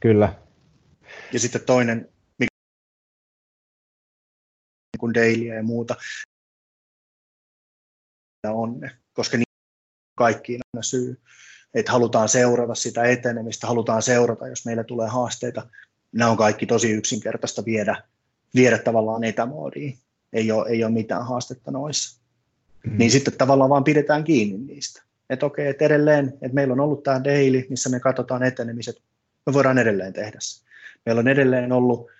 Kyllä. 0.00 0.34
Ja 1.32 1.38
sitten 1.38 1.60
toinen 1.66 2.08
kuin 5.04 5.14
dailyä 5.14 5.54
ja 5.54 5.62
muuta. 5.62 5.96
On 8.48 8.80
ne, 8.80 8.90
koska 9.12 9.36
niin 9.36 9.44
kaikkiin 10.18 10.60
aina 10.74 10.82
syy. 10.82 11.20
Että 11.74 11.92
halutaan 11.92 12.28
seurata 12.28 12.74
sitä 12.74 13.04
etenemistä, 13.04 13.66
halutaan 13.66 14.02
seurata, 14.02 14.48
jos 14.48 14.66
meillä 14.66 14.84
tulee 14.84 15.08
haasteita. 15.08 15.66
Nämä 16.12 16.30
on 16.30 16.36
kaikki 16.36 16.66
tosi 16.66 16.90
yksinkertaista 16.90 17.64
viedä, 17.64 18.02
viedä 18.54 18.78
tavallaan 18.78 19.24
etämoodiin. 19.24 19.98
ei 20.32 20.52
ole, 20.52 20.68
ei 20.68 20.84
ole 20.84 20.92
mitään 20.92 21.26
haastetta 21.26 21.70
noissa. 21.70 22.20
Mm. 22.86 22.98
Niin 22.98 23.10
sitten 23.10 23.38
tavallaan 23.38 23.70
vaan 23.70 23.84
pidetään 23.84 24.24
kiinni 24.24 24.58
niistä. 24.58 25.02
Että 25.30 25.46
okei, 25.46 25.68
että 25.68 25.84
edelleen, 25.84 26.28
että 26.28 26.54
meillä 26.54 26.72
on 26.72 26.80
ollut 26.80 27.02
tämä 27.02 27.24
daily, 27.24 27.66
missä 27.68 27.90
me 27.90 28.00
katsotaan 28.00 28.42
etenemiset, 28.42 29.02
me 29.46 29.52
voidaan 29.52 29.78
edelleen 29.78 30.12
tehdä 30.12 30.38
se. 30.40 30.64
Meillä 31.06 31.20
on 31.20 31.28
edelleen 31.28 31.72
ollut 31.72 32.10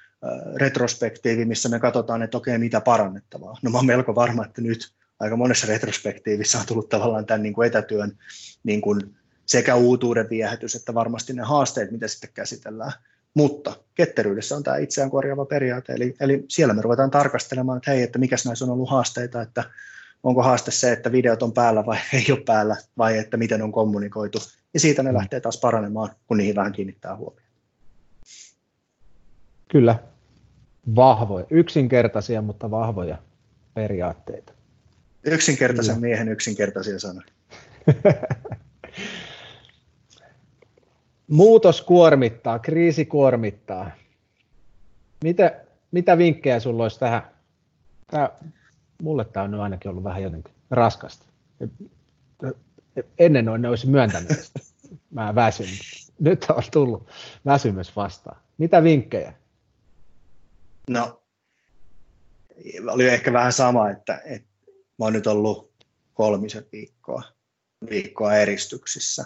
retrospektiivi, 0.56 1.44
missä 1.44 1.68
me 1.68 1.80
katsotaan, 1.80 2.22
että 2.22 2.36
okei, 2.36 2.58
mitä 2.58 2.80
parannettavaa. 2.80 3.58
No 3.62 3.70
mä 3.70 3.78
olen 3.78 3.86
melko 3.86 4.14
varma, 4.14 4.44
että 4.44 4.62
nyt 4.62 4.92
aika 5.20 5.36
monessa 5.36 5.66
retrospektiivissä 5.66 6.58
on 6.58 6.66
tullut 6.66 6.88
tavallaan 6.88 7.26
tämän 7.26 7.42
niin 7.42 7.54
kuin 7.54 7.66
etätyön 7.66 8.18
niin 8.64 8.80
kuin 8.80 9.00
sekä 9.46 9.74
uutuuden 9.74 10.30
viehätys, 10.30 10.74
että 10.74 10.94
varmasti 10.94 11.32
ne 11.32 11.42
haasteet, 11.42 11.90
mitä 11.90 12.08
sitten 12.08 12.30
käsitellään. 12.34 12.92
Mutta 13.34 13.76
ketteryydessä 13.94 14.56
on 14.56 14.62
tämä 14.62 14.76
itseään 14.76 15.10
korjaava 15.10 15.44
periaate, 15.44 15.92
eli, 15.92 16.14
eli 16.20 16.44
siellä 16.48 16.74
me 16.74 16.82
ruvetaan 16.82 17.10
tarkastelemaan, 17.10 17.76
että 17.76 17.90
hei, 17.90 18.02
että 18.02 18.18
mikä 18.18 18.36
näissä 18.44 18.64
on 18.64 18.70
ollut 18.70 18.90
haasteita, 18.90 19.42
että 19.42 19.64
onko 20.22 20.42
haaste 20.42 20.70
se, 20.70 20.92
että 20.92 21.12
videot 21.12 21.42
on 21.42 21.52
päällä 21.52 21.86
vai 21.86 21.98
ei 22.12 22.26
ole 22.30 22.40
päällä, 22.40 22.76
vai 22.98 23.18
että 23.18 23.36
miten 23.36 23.62
on 23.62 23.72
kommunikoitu, 23.72 24.38
ja 24.74 24.80
siitä 24.80 25.02
ne 25.02 25.14
lähtee 25.14 25.40
taas 25.40 25.60
paranemaan, 25.60 26.10
kun 26.26 26.36
niihin 26.36 26.54
vähän 26.54 26.72
kiinnittää 26.72 27.16
huomioon. 27.16 27.50
Kyllä, 29.68 29.98
vahvoja, 30.96 31.46
yksinkertaisia, 31.50 32.42
mutta 32.42 32.70
vahvoja 32.70 33.18
periaatteita. 33.74 34.52
Yksinkertaisen 35.24 35.94
Kyllä. 35.94 36.06
miehen 36.06 36.28
yksinkertaisia 36.28 36.98
sanoja. 36.98 37.26
Muutos 41.28 41.82
kuormittaa, 41.82 42.58
kriisi 42.58 43.04
kuormittaa. 43.04 43.90
Mitä, 45.24 45.60
mitä 45.90 46.18
vinkkejä 46.18 46.60
sinulla 46.60 46.82
olisi 46.82 46.98
tähän? 46.98 47.22
Tämä, 48.10 48.30
mulle 49.02 49.24
tämä 49.24 49.44
on 49.44 49.54
ainakin 49.54 49.90
ollut 49.90 50.04
vähän 50.04 50.22
jotenkin 50.22 50.54
raskasta. 50.70 51.26
Ennen 53.18 53.44
noin 53.44 53.62
ne 53.62 53.68
olisi 53.68 53.86
myöntänyt. 53.86 54.30
Mä 55.10 55.34
väsyn. 55.34 55.66
Nyt 56.20 56.46
on 56.50 56.62
tullut 56.72 57.08
väsymys 57.44 57.96
vastaan. 57.96 58.36
Mitä 58.58 58.82
vinkkejä? 58.82 59.32
No, 60.90 61.22
oli 62.88 63.08
ehkä 63.08 63.32
vähän 63.32 63.52
sama, 63.52 63.90
että, 63.90 64.22
että 64.24 64.48
mä 64.98 65.04
oon 65.04 65.12
nyt 65.12 65.26
ollut 65.26 65.72
kolmisen 66.14 66.66
viikkoa, 66.72 67.22
viikkoa 67.90 68.34
eristyksissä. 68.34 69.24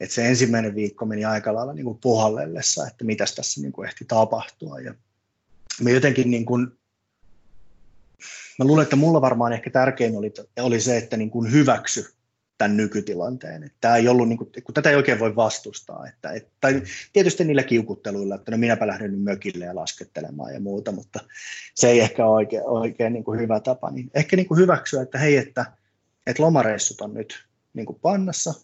Et 0.00 0.10
se 0.10 0.28
ensimmäinen 0.28 0.74
viikko 0.74 1.06
meni 1.06 1.24
aika 1.24 1.54
lailla 1.54 1.72
niin 1.72 1.84
kuin 1.84 1.98
puhallellessa, 1.98 2.86
että 2.86 3.04
mitäs 3.04 3.34
tässä 3.34 3.60
niin 3.60 3.72
kuin 3.72 3.88
ehti 3.88 4.04
tapahtua. 4.04 4.80
Ja 4.80 4.94
me 5.80 5.90
jotenkin 5.90 6.30
niin 6.30 6.46
kuin, 6.46 6.66
mä 8.58 8.64
luulen, 8.64 8.82
että 8.82 8.96
mulla 8.96 9.20
varmaan 9.20 9.52
ehkä 9.52 9.70
tärkein 9.70 10.16
oli, 10.16 10.34
oli 10.60 10.80
se, 10.80 10.96
että 10.96 11.16
niin 11.16 11.30
kuin 11.30 11.52
hyväksy 11.52 12.15
tämän 12.58 12.76
nykytilanteen. 12.76 13.70
Tämä 13.80 13.96
ei 13.96 14.08
ollut, 14.08 14.28
niin 14.28 14.38
kuin, 14.38 14.50
kun 14.64 14.74
tätä 14.74 14.90
ei 14.90 14.96
oikein 14.96 15.18
voi 15.18 15.36
vastustaa. 15.36 16.06
Että, 16.08 16.30
et, 16.30 16.48
tai 16.60 16.82
tietysti 17.12 17.44
niillä 17.44 17.62
kiukutteluilla, 17.62 18.34
että 18.34 18.50
no 18.50 18.56
minäpä 18.56 18.86
lähden 18.86 19.10
nyt 19.10 19.22
mökille 19.22 19.64
ja 19.64 19.74
laskettelemaan 19.74 20.54
ja 20.54 20.60
muuta, 20.60 20.92
mutta 20.92 21.20
se 21.74 21.88
ei 21.88 22.00
ehkä 22.00 22.26
ole 22.26 22.34
oikein, 22.34 22.62
oikein 22.64 23.12
niin 23.12 23.24
kuin 23.24 23.40
hyvä 23.40 23.60
tapa. 23.60 23.90
Niin 23.90 24.10
ehkä 24.14 24.36
niin 24.36 24.48
kuin 24.48 24.60
hyväksyä, 24.60 25.02
että 25.02 25.18
hei, 25.18 25.36
että, 25.36 25.66
että 26.26 26.42
lomareissut 26.42 27.00
on 27.00 27.14
nyt 27.14 27.46
niin 27.74 27.86
kuin 27.86 27.98
pannassa, 28.02 28.54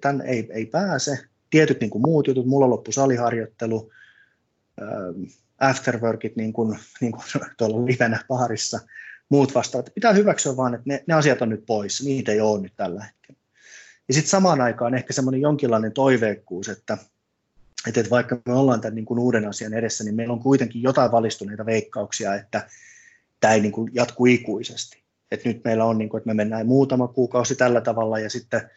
tämän 0.00 0.20
ei, 0.20 0.48
ei 0.52 0.66
pääse. 0.66 1.18
Tietyt 1.50 1.80
niin 1.80 1.90
kuin 1.90 2.02
muut 2.02 2.26
jutut, 2.26 2.46
mulla 2.46 2.70
loppui 2.70 2.92
saliharjoittelu, 2.92 3.90
afterworkit 5.60 6.36
niin 6.36 6.52
kuin, 6.52 6.78
niin 7.00 7.12
kuin 7.12 7.24
tuolla 7.58 7.86
livenä 7.86 8.24
baarissa, 8.28 8.80
muut 9.28 9.54
vastaavat. 9.54 9.94
Pitää 9.94 10.12
hyväksyä 10.12 10.56
vaan, 10.56 10.74
että 10.74 10.84
ne, 10.86 11.04
ne 11.06 11.14
asiat 11.14 11.42
on 11.42 11.48
nyt 11.48 11.66
pois, 11.66 12.04
niitä 12.04 12.32
ei 12.32 12.40
ole 12.40 12.60
nyt 12.60 12.72
tällä 12.76 13.04
hetkellä. 13.04 13.35
Ja 14.08 14.14
sitten 14.14 14.30
samaan 14.30 14.60
aikaan 14.60 14.94
ehkä 14.94 15.12
semmoinen 15.12 15.40
jonkinlainen 15.40 15.92
toiveikkuus, 15.92 16.68
että, 16.68 16.98
että 17.86 18.10
vaikka 18.10 18.38
me 18.46 18.52
ollaan 18.52 18.80
tämän 18.80 18.94
niin 18.94 19.04
kuin 19.04 19.18
uuden 19.18 19.48
asian 19.48 19.74
edessä, 19.74 20.04
niin 20.04 20.14
meillä 20.14 20.32
on 20.32 20.42
kuitenkin 20.42 20.82
jotain 20.82 21.12
valistuneita 21.12 21.66
veikkauksia, 21.66 22.34
että 22.34 22.68
tämä 23.40 23.54
ei 23.54 23.60
niin 23.60 23.72
kuin 23.72 23.90
jatku 23.94 24.26
ikuisesti. 24.26 25.02
Et 25.30 25.44
nyt 25.44 25.64
meillä 25.64 25.84
on, 25.84 25.98
niin 25.98 26.08
kuin, 26.08 26.18
että 26.18 26.28
me 26.28 26.34
mennään 26.34 26.66
muutama 26.66 27.08
kuukausi 27.08 27.56
tällä 27.56 27.80
tavalla 27.80 28.18
ja 28.18 28.30
sitten 28.30 28.70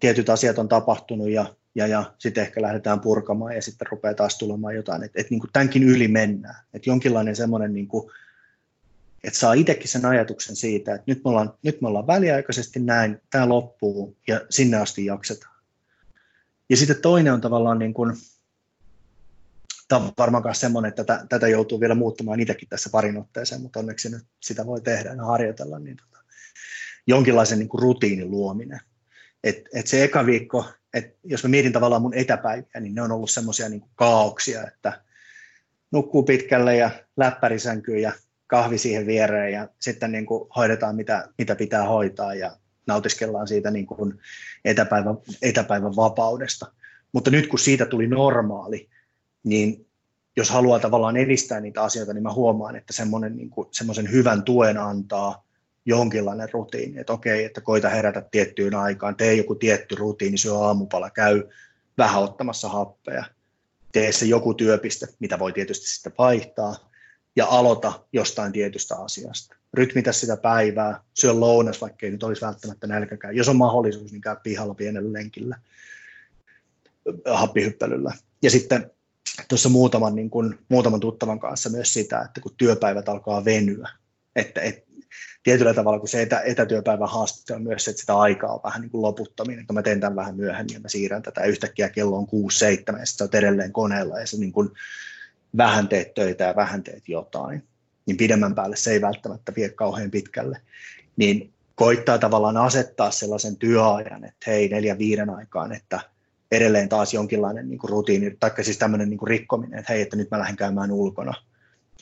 tietyt 0.00 0.28
asiat 0.28 0.58
on 0.58 0.68
tapahtunut 0.68 1.30
ja, 1.30 1.54
ja, 1.74 1.86
ja 1.86 2.14
sitten 2.18 2.42
ehkä 2.42 2.62
lähdetään 2.62 3.00
purkamaan 3.00 3.54
ja 3.54 3.62
sitten 3.62 3.86
rupeaa 3.90 4.14
taas 4.14 4.38
tulemaan 4.38 4.74
jotain. 4.74 5.02
Että 5.02 5.20
et, 5.20 5.30
niin 5.30 5.40
kuin 5.40 5.50
tämänkin 5.52 5.82
yli 5.82 6.08
mennään. 6.08 6.64
Että 6.74 6.90
jonkinlainen 6.90 7.36
semmoinen 7.36 7.72
niin 7.72 7.88
kuin, 7.88 8.10
että 9.24 9.38
saa 9.38 9.52
itsekin 9.52 9.88
sen 9.88 10.04
ajatuksen 10.04 10.56
siitä, 10.56 10.94
että 10.94 11.04
nyt 11.06 11.24
me 11.24 11.30
ollaan, 11.30 11.54
nyt 11.62 11.80
me 11.80 11.88
ollaan 11.88 12.06
väliaikaisesti 12.06 12.80
näin, 12.80 13.18
tämä 13.30 13.48
loppuu 13.48 14.16
ja 14.28 14.40
sinne 14.50 14.76
asti 14.76 15.04
jaksetaan. 15.04 15.56
Ja 16.70 16.76
sitten 16.76 17.02
toinen 17.02 17.32
on 17.32 17.40
tavallaan 17.40 17.78
niin 17.78 17.94
kuin, 17.94 18.16
tämä 19.88 20.04
on 20.04 20.12
varmaan 20.18 20.44
myös 20.44 20.60
semmoinen, 20.60 20.88
että 20.88 21.04
tätä, 21.04 21.26
tätä 21.28 21.48
joutuu 21.48 21.80
vielä 21.80 21.94
muuttamaan 21.94 22.40
itsekin 22.40 22.68
tässä 22.68 22.90
parin 22.90 23.16
otteeseen, 23.16 23.60
mutta 23.60 23.80
onneksi 23.80 24.10
nyt 24.10 24.24
sitä 24.40 24.66
voi 24.66 24.80
tehdä 24.80 25.12
ja 25.12 25.24
harjoitella, 25.24 25.78
niin 25.78 25.96
tota, 25.96 26.24
jonkinlaisen 27.06 27.58
niin 27.58 27.68
kuin 27.68 27.82
rutiinin 27.82 28.30
luominen. 28.30 28.80
Et, 29.44 29.68
et 29.74 29.86
se 29.86 30.04
eka 30.04 30.26
viikko, 30.26 30.64
et 30.94 31.16
jos 31.24 31.44
mä 31.44 31.48
mietin 31.48 31.72
tavallaan 31.72 32.02
mun 32.02 32.14
etäpäiviä, 32.14 32.80
niin 32.80 32.94
ne 32.94 33.02
on 33.02 33.12
ollut 33.12 33.30
semmoisia 33.30 33.68
niin 33.68 33.84
kaauksia, 33.94 34.66
että 34.66 35.02
nukkuu 35.90 36.22
pitkälle 36.22 36.76
ja 36.76 36.90
läppärisänkyy 37.16 37.98
ja 37.98 38.12
kahvi 38.52 38.78
siihen 38.78 39.06
viereen 39.06 39.52
ja 39.52 39.68
sitten 39.80 40.12
niin 40.12 40.26
kuin 40.26 40.48
hoidetaan 40.56 40.96
mitä, 40.96 41.28
mitä 41.38 41.56
pitää 41.56 41.88
hoitaa 41.88 42.34
ja 42.34 42.56
nautiskellaan 42.86 43.48
siitä 43.48 43.70
niin 43.70 43.86
kuin 43.86 44.20
etäpäivän, 44.64 45.16
etäpäivän 45.42 45.96
vapaudesta. 45.96 46.66
Mutta 47.12 47.30
nyt 47.30 47.46
kun 47.46 47.58
siitä 47.58 47.86
tuli 47.86 48.06
normaali, 48.06 48.88
niin 49.44 49.86
jos 50.36 50.50
haluaa 50.50 50.78
tavallaan 50.78 51.16
edistää 51.16 51.60
niitä 51.60 51.82
asioita, 51.82 52.12
niin 52.12 52.22
mä 52.22 52.32
huomaan, 52.32 52.76
että 52.76 52.92
semmoinen 52.92 53.36
niin 53.36 53.50
semmoisen 53.70 54.12
hyvän 54.12 54.42
tuen 54.42 54.78
antaa 54.78 55.44
jonkinlainen 55.86 56.48
rutiini, 56.52 57.00
että 57.00 57.12
okei, 57.12 57.44
että 57.44 57.60
koita 57.60 57.88
herätä 57.88 58.22
tiettyyn 58.30 58.74
aikaan, 58.74 59.16
tee 59.16 59.34
joku 59.34 59.54
tietty 59.54 59.94
rutiini, 59.94 60.38
syö 60.38 60.54
aamupala, 60.54 61.10
käy 61.10 61.42
vähän 61.98 62.22
ottamassa 62.22 62.68
happeja, 62.68 63.24
tee 63.92 64.12
se 64.12 64.26
joku 64.26 64.54
työpiste, 64.54 65.06
mitä 65.20 65.38
voi 65.38 65.52
tietysti 65.52 65.86
sitten 65.86 66.12
vaihtaa, 66.18 66.91
ja 67.36 67.46
aloita 67.46 68.04
jostain 68.12 68.52
tietystä 68.52 68.96
asiasta. 68.96 69.56
Rytmitä 69.74 70.12
sitä 70.12 70.36
päivää, 70.36 71.00
syö 71.14 71.32
lounas, 71.32 71.80
vaikka 71.80 72.06
ei 72.06 72.12
nyt 72.12 72.22
olisi 72.22 72.42
välttämättä 72.42 72.86
nälkäkään. 72.86 73.36
Jos 73.36 73.48
on 73.48 73.56
mahdollisuus, 73.56 74.12
niin 74.12 74.20
käy 74.20 74.36
pihalla 74.42 74.74
pienellä 74.74 75.12
lenkillä, 75.12 75.58
happihyppelyllä. 77.34 78.12
Ja 78.42 78.50
sitten 78.50 78.90
tuossa 79.48 79.68
muutaman, 79.68 80.14
niin 80.14 80.30
kun, 80.30 80.58
muutaman 80.68 81.00
tuttavan 81.00 81.40
kanssa 81.40 81.70
myös 81.70 81.92
sitä, 81.92 82.20
että 82.20 82.40
kun 82.40 82.54
työpäivät 82.56 83.08
alkaa 83.08 83.44
venyä, 83.44 83.88
että 84.36 84.60
et, 84.60 84.84
tietyllä 85.42 85.74
tavalla, 85.74 85.98
kun 85.98 86.08
se 86.08 86.22
etä, 86.22 86.40
etätyöpäivän 86.40 87.08
haaste 87.08 87.54
on 87.54 87.62
myös 87.62 87.84
se, 87.84 87.90
että 87.90 88.00
sitä 88.00 88.18
aikaa 88.18 88.54
on 88.54 88.60
vähän 88.64 88.80
niin 88.80 88.90
kuin 88.90 89.02
loputtaminen, 89.02 89.60
että 89.60 89.72
mä 89.72 89.82
teen 89.82 90.00
tämän 90.00 90.16
vähän 90.16 90.36
myöhemmin 90.36 90.74
ja 90.74 90.80
mä 90.80 90.88
siirrän 90.88 91.22
tätä 91.22 91.44
yhtäkkiä 91.44 91.88
kello 91.88 92.16
on 92.16 92.26
6-7 92.26 92.28
ja 92.28 92.76
sitten 92.78 93.06
sä 93.06 93.24
oot 93.24 93.34
edelleen 93.34 93.72
koneella 93.72 94.18
ja 94.18 94.26
se 94.26 94.36
niin 94.36 94.52
kuin 94.52 94.70
vähän 95.56 95.88
teet 95.88 96.14
töitä 96.14 96.44
ja 96.44 96.56
vähän 96.56 96.82
teet 96.82 97.08
jotain, 97.08 97.68
niin 98.06 98.16
pidemmän 98.16 98.54
päälle 98.54 98.76
se 98.76 98.90
ei 98.90 99.00
välttämättä 99.00 99.52
vie 99.56 99.68
kauhean 99.68 100.10
pitkälle, 100.10 100.60
niin 101.16 101.52
koittaa 101.74 102.18
tavallaan 102.18 102.56
asettaa 102.56 103.10
sellaisen 103.10 103.56
työajan, 103.56 104.24
että 104.24 104.50
hei 104.50 104.68
neljän 104.68 104.98
viiden 104.98 105.30
aikaan, 105.30 105.72
että 105.72 106.00
edelleen 106.52 106.88
taas 106.88 107.14
jonkinlainen 107.14 107.68
niin 107.68 107.78
kuin 107.78 107.90
rutiini, 107.90 108.36
tai 108.40 108.64
siis 108.64 108.78
tämmöinen 108.78 109.10
niin 109.10 109.18
kuin 109.18 109.28
rikkominen, 109.28 109.78
että 109.78 109.92
hei, 109.92 110.02
että 110.02 110.16
nyt 110.16 110.30
mä 110.30 110.38
lähden 110.38 110.56
käymään 110.56 110.90
ulkona, 110.92 111.34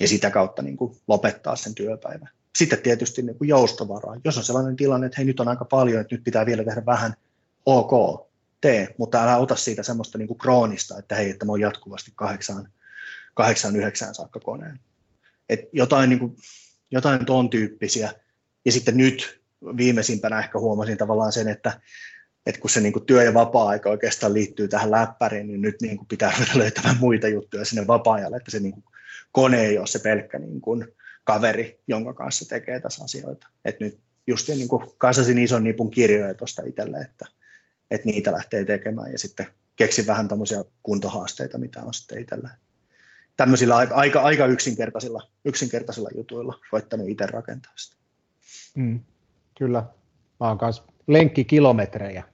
ja 0.01 0.09
sitä 0.09 0.31
kautta 0.31 0.63
niin 0.63 0.77
kuin 0.77 0.97
lopettaa 1.09 1.57
sen 1.57 1.75
työpäivän. 1.75 2.29
Sitten 2.57 2.83
tietysti 2.83 3.23
niin 3.23 3.39
kuin 3.39 3.49
joustovaraa. 3.49 4.17
Jos 4.25 4.39
on 4.39 4.45
sellainen 4.45 4.77
tilanne, 4.77 5.07
että 5.07 5.17
hei 5.17 5.25
nyt 5.25 5.41
on 5.41 5.49
aika 5.49 5.65
paljon, 5.65 6.01
että 6.01 6.15
nyt 6.15 6.25
pitää 6.25 6.47
vielä 6.47 6.65
tehdä 6.65 6.87
vähän, 6.87 7.15
ok, 7.67 8.27
tee, 8.61 8.95
mutta 8.99 9.23
älä 9.23 9.37
ota 9.37 9.57
siitä 9.57 9.83
semmoista 9.83 10.19
niin 10.19 10.29
kuin 10.29 10.39
kroonista, 10.39 10.99
että 10.99 11.15
hei, 11.15 11.31
että 11.31 11.47
mä 11.47 11.53
oon 11.53 11.61
jatkuvasti 11.61 12.13
kahdeksaan, 12.15 12.69
kahdeksaan 13.35 13.77
yhdeksään 13.77 14.15
saakka 14.15 14.41
koneen. 14.41 14.81
Et 15.49 15.61
jotain, 15.73 16.11
niin 16.11 16.19
kuin, 16.19 16.37
jotain 16.91 17.27
ton 17.27 17.51
tyyppisiä. 17.51 18.13
Ja 18.65 18.73
sitten 18.73 18.97
nyt 18.97 19.41
viimeisimpänä 19.77 20.39
ehkä 20.39 20.59
huomasin 20.59 20.99
tavallaan 20.99 21.33
sen, 21.33 21.49
että, 21.49 21.81
että 22.47 22.61
kun 22.61 22.71
se 22.71 22.81
niin 22.81 22.93
kuin 22.93 23.07
työ- 23.07 23.23
ja 23.23 23.35
vapaa-aika 23.35 23.91
oikeastaan 23.91 24.35
liittyy 24.35 24.69
tähän 24.69 24.91
läppäriin, 24.91 25.47
niin 25.47 25.61
nyt 25.61 25.77
niin 25.83 25.97
kuin 25.97 26.09
pitää 26.09 26.33
löytämään 26.55 26.97
muita 27.01 27.29
juttuja 27.29 27.65
sinne 27.65 27.87
vapaa-ajalle, 27.87 28.37
että 28.37 28.51
se 28.51 28.61
niin 28.61 28.73
kuin 28.73 28.85
kone 29.33 29.61
ei 29.61 29.79
ole 29.79 29.87
se 29.87 29.99
pelkkä 29.99 30.39
niin 30.39 30.61
kuin 30.61 30.89
kaveri, 31.25 31.81
jonka 31.89 32.15
kanssa 32.15 32.49
tekee 32.49 32.81
tässä 32.81 33.05
asioita. 33.05 33.47
Et 33.65 33.81
nyt 33.81 34.01
just 34.27 34.49
niin 34.49 34.69
kuin 34.69 34.87
kassasin 34.99 35.39
ison 35.39 35.65
nipun 35.65 35.91
kirjoja 35.91 36.35
tuosta 36.35 36.63
itselle, 36.67 36.99
että, 36.99 37.27
että 37.91 38.07
niitä 38.07 38.33
lähtee 38.33 38.65
tekemään 38.65 39.13
ja 39.13 39.19
sitten 39.19 39.47
keksin 39.77 40.07
vähän 40.07 40.29
tämmöisiä 40.29 40.65
kuntohaasteita, 40.83 41.59
mitä 41.59 41.83
on 41.83 41.95
sitten 41.95 42.21
itsellä. 42.21 42.51
Tämmöisillä 43.41 43.77
aika, 43.77 44.21
aika 44.21 44.47
yksinkertaisilla, 44.47 45.23
yksinkertaisilla 45.45 46.09
jutuilla 46.15 46.59
koittanut 46.71 47.09
itse 47.09 47.27
rakentaa 47.27 47.73
sitä. 47.77 47.97
Mm, 48.75 49.01
kyllä. 49.59 49.85
Mä 50.41 50.49
oon 50.49 50.59
kanssa 50.59 50.83
lenkkikilometrejä. 51.07 52.25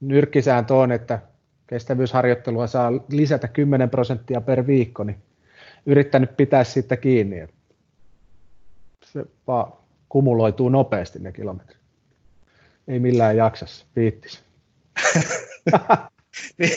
Nyrkkisääntö 0.00 0.74
on, 0.74 0.92
että 0.92 1.18
kestävyysharjoittelua 1.66 2.66
saa 2.66 2.92
lisätä 3.08 3.48
10 3.48 3.90
prosenttia 3.90 4.40
per 4.40 4.66
viikko, 4.66 5.04
niin 5.04 5.22
yrittänyt 5.86 6.36
pitää 6.36 6.64
siitä 6.64 6.96
kiinni. 6.96 7.46
Se 9.04 9.24
vaan 9.46 9.72
kumuloituu 10.08 10.68
nopeasti 10.68 11.18
ne 11.18 11.32
kilometrit. 11.32 11.78
Ei 12.88 12.98
millään 12.98 13.36
jaksassa, 13.36 13.86
viittis. 13.96 14.44
niin, 16.58 16.72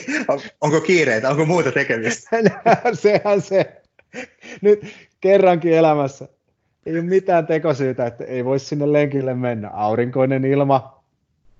onko 0.60 0.80
kiireitä, 0.80 1.30
onko 1.30 1.44
muuta 1.46 1.72
tekemistä? 1.72 2.36
Sehän 2.92 3.40
se. 3.40 3.82
Nyt 4.62 4.86
kerrankin 5.20 5.72
elämässä 5.72 6.28
ei 6.88 6.94
ole 6.94 7.02
mitään 7.02 7.46
tekosyytä, 7.46 8.06
että 8.06 8.24
ei 8.24 8.44
voi 8.44 8.58
sinne 8.58 8.92
lenkille 8.92 9.34
mennä. 9.34 9.68
Aurinkoinen 9.68 10.44
ilma, 10.44 11.04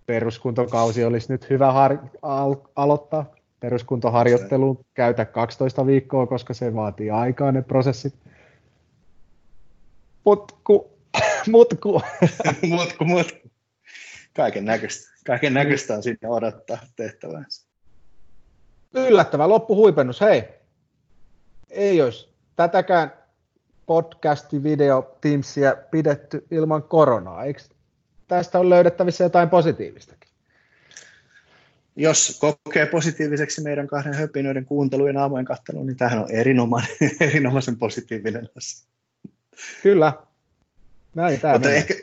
peruskuntokausi 0.07 1.05
olisi 1.05 1.33
nyt 1.33 1.51
hyvä 1.51 1.73
har- 1.73 1.99
al- 2.23 2.57
aloittaa. 2.77 3.35
Peruskuntoharjoitteluun 3.61 4.85
käytä 4.95 5.25
12 5.25 5.87
viikkoa, 5.87 6.27
koska 6.27 6.55
se 6.55 6.75
vaatii 6.75 7.11
aikaa 7.11 7.53
ne 7.53 7.63
prosessit. 7.63 8.15
Mutku, 10.25 10.91
mutku. 11.51 12.03
mutku, 12.69 13.05
mutku. 13.05 13.49
Kaiken 14.37 14.65
näköistä. 14.65 15.15
Kaiken 15.27 15.55
näköistä 15.55 15.95
on 15.95 16.03
sinne 16.03 16.29
odottaa 16.29 16.79
tehtävänsä. 16.97 17.68
Yllättävä 18.95 19.49
loppuhuipennus. 19.49 20.21
Hei, 20.21 20.45
ei 21.71 22.03
olisi 22.03 22.29
tätäkään 22.57 23.13
podcasti, 23.87 24.63
video, 24.63 25.17
Teamsia 25.21 25.77
pidetty 25.91 26.47
ilman 26.51 26.83
koronaa. 26.83 27.45
Eikö 27.45 27.61
tästä 28.29 28.59
on 28.59 28.71
löydettävissä 28.71 29.25
jotain 29.25 29.49
positiivistakin? 29.49 30.31
Jos 31.97 32.39
kokee 32.41 32.87
positiiviseksi 32.87 33.61
meidän 33.61 33.87
kahden 33.87 34.15
höpinöiden 34.15 34.65
kuuntelujen 34.65 35.17
aamujen 35.17 35.45
kattelun, 35.45 35.87
niin 35.87 35.97
tämähän 35.97 36.19
on 36.19 36.31
erinomainen, 36.31 36.91
erinomaisen 37.21 37.77
positiivinen 37.77 38.49
asia. 38.57 38.89
Kyllä. 39.83 40.13
Näin 41.15 41.41
tämä 41.41 41.53
Mutta 41.53 41.71
ehkä, 41.71 41.95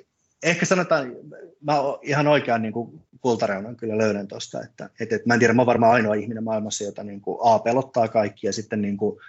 ehkä 0.44 0.66
sanotaan, 0.66 1.16
mä 1.62 1.74
ihan 2.02 2.28
oikean 2.28 2.62
niin 2.62 2.74
kuin 2.74 3.02
kultareunan 3.26 3.76
kyllä 3.76 3.98
löydän 3.98 4.28
tuosta, 4.28 4.62
että, 4.62 4.90
että, 5.00 5.16
että 5.16 5.28
mä 5.28 5.34
en 5.34 5.40
tiedä, 5.40 5.54
mä 5.54 5.62
olen 5.62 5.66
varmaan 5.66 5.94
ainoa 5.94 6.14
ihminen 6.14 6.44
maailmassa, 6.44 6.84
jota 6.84 7.04
niin 7.04 7.22
kuin 7.22 7.38
A 7.42 7.60
pelottaa 7.60 8.08
kaikki 8.08 8.48
ja 8.48 8.54
sitten 8.54 8.82
niin 8.82 8.98
kuin 8.98 9.20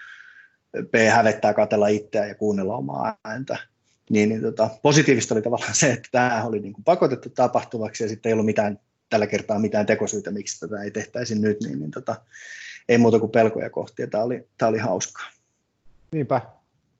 B 0.90 0.94
hävettää 1.10 1.54
katella 1.54 1.88
itseä 1.88 2.26
ja 2.26 2.34
kuunnella 2.34 2.76
omaa 2.76 3.18
ääntä. 3.24 3.58
Niin, 4.10 4.28
niin 4.28 4.42
tota, 4.42 4.70
positiivista 4.82 5.34
oli 5.34 5.42
tavallaan 5.42 5.74
se, 5.74 5.92
että 5.92 6.08
tämä 6.12 6.44
oli 6.44 6.60
niin 6.60 6.72
kuin 6.72 6.84
pakotettu 6.84 7.30
tapahtuvaksi 7.30 8.04
ja 8.04 8.08
sitten 8.08 8.30
ei 8.30 8.32
ollut 8.32 8.46
mitään, 8.46 8.78
tällä 9.10 9.26
kertaa 9.26 9.58
mitään 9.58 9.86
tekosyitä, 9.86 10.30
miksi 10.30 10.60
tätä 10.60 10.82
ei 10.82 10.90
tehtäisi 10.90 11.38
nyt, 11.38 11.60
niin, 11.62 11.78
niin 11.78 11.90
tota, 11.90 12.16
ei 12.88 12.98
muuta 12.98 13.18
kuin 13.18 13.32
pelkoja 13.32 13.70
kohti 13.70 14.02
ja 14.02 14.08
tämä 14.08 14.24
oli, 14.24 14.48
tämä 14.58 14.68
oli 14.68 14.78
hauskaa. 14.78 15.26
Niinpä, 16.12 16.40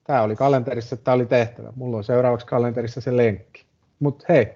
tämä 0.03 0.21
oli 0.21 0.35
kalenterissa, 0.35 0.97
tämä 0.97 1.15
oli 1.15 1.25
tehtävä. 1.25 1.73
Mulla 1.75 1.97
on 1.97 2.03
seuraavaksi 2.03 2.45
kalenterissa 2.47 3.01
se 3.01 3.17
lenkki. 3.17 3.65
Mutta 3.99 4.25
hei, 4.29 4.47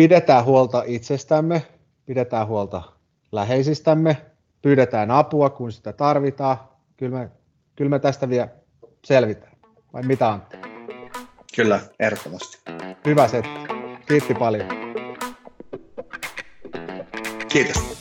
pidetään 0.00 0.44
huolta 0.44 0.82
itsestämme, 0.86 1.62
pidetään 2.06 2.46
huolta 2.46 2.82
läheisistämme, 3.32 4.16
pyydetään 4.62 5.10
apua, 5.10 5.50
kun 5.50 5.72
sitä 5.72 5.92
tarvitaan. 5.92 6.56
Kyllä 6.96 7.18
me, 7.18 7.30
kyllä 7.76 7.88
me 7.88 7.98
tästä 7.98 8.28
vielä 8.28 8.48
selvitään. 9.04 9.52
Vai 9.92 10.02
mitä 10.02 10.28
on? 10.28 10.42
Kyllä, 11.56 11.80
ehdottomasti. 11.98 12.58
Hyvä 13.04 13.28
setti. 13.28 13.50
Kiitti 14.08 14.34
paljon. 14.34 14.68
Kiitos. 17.48 17.99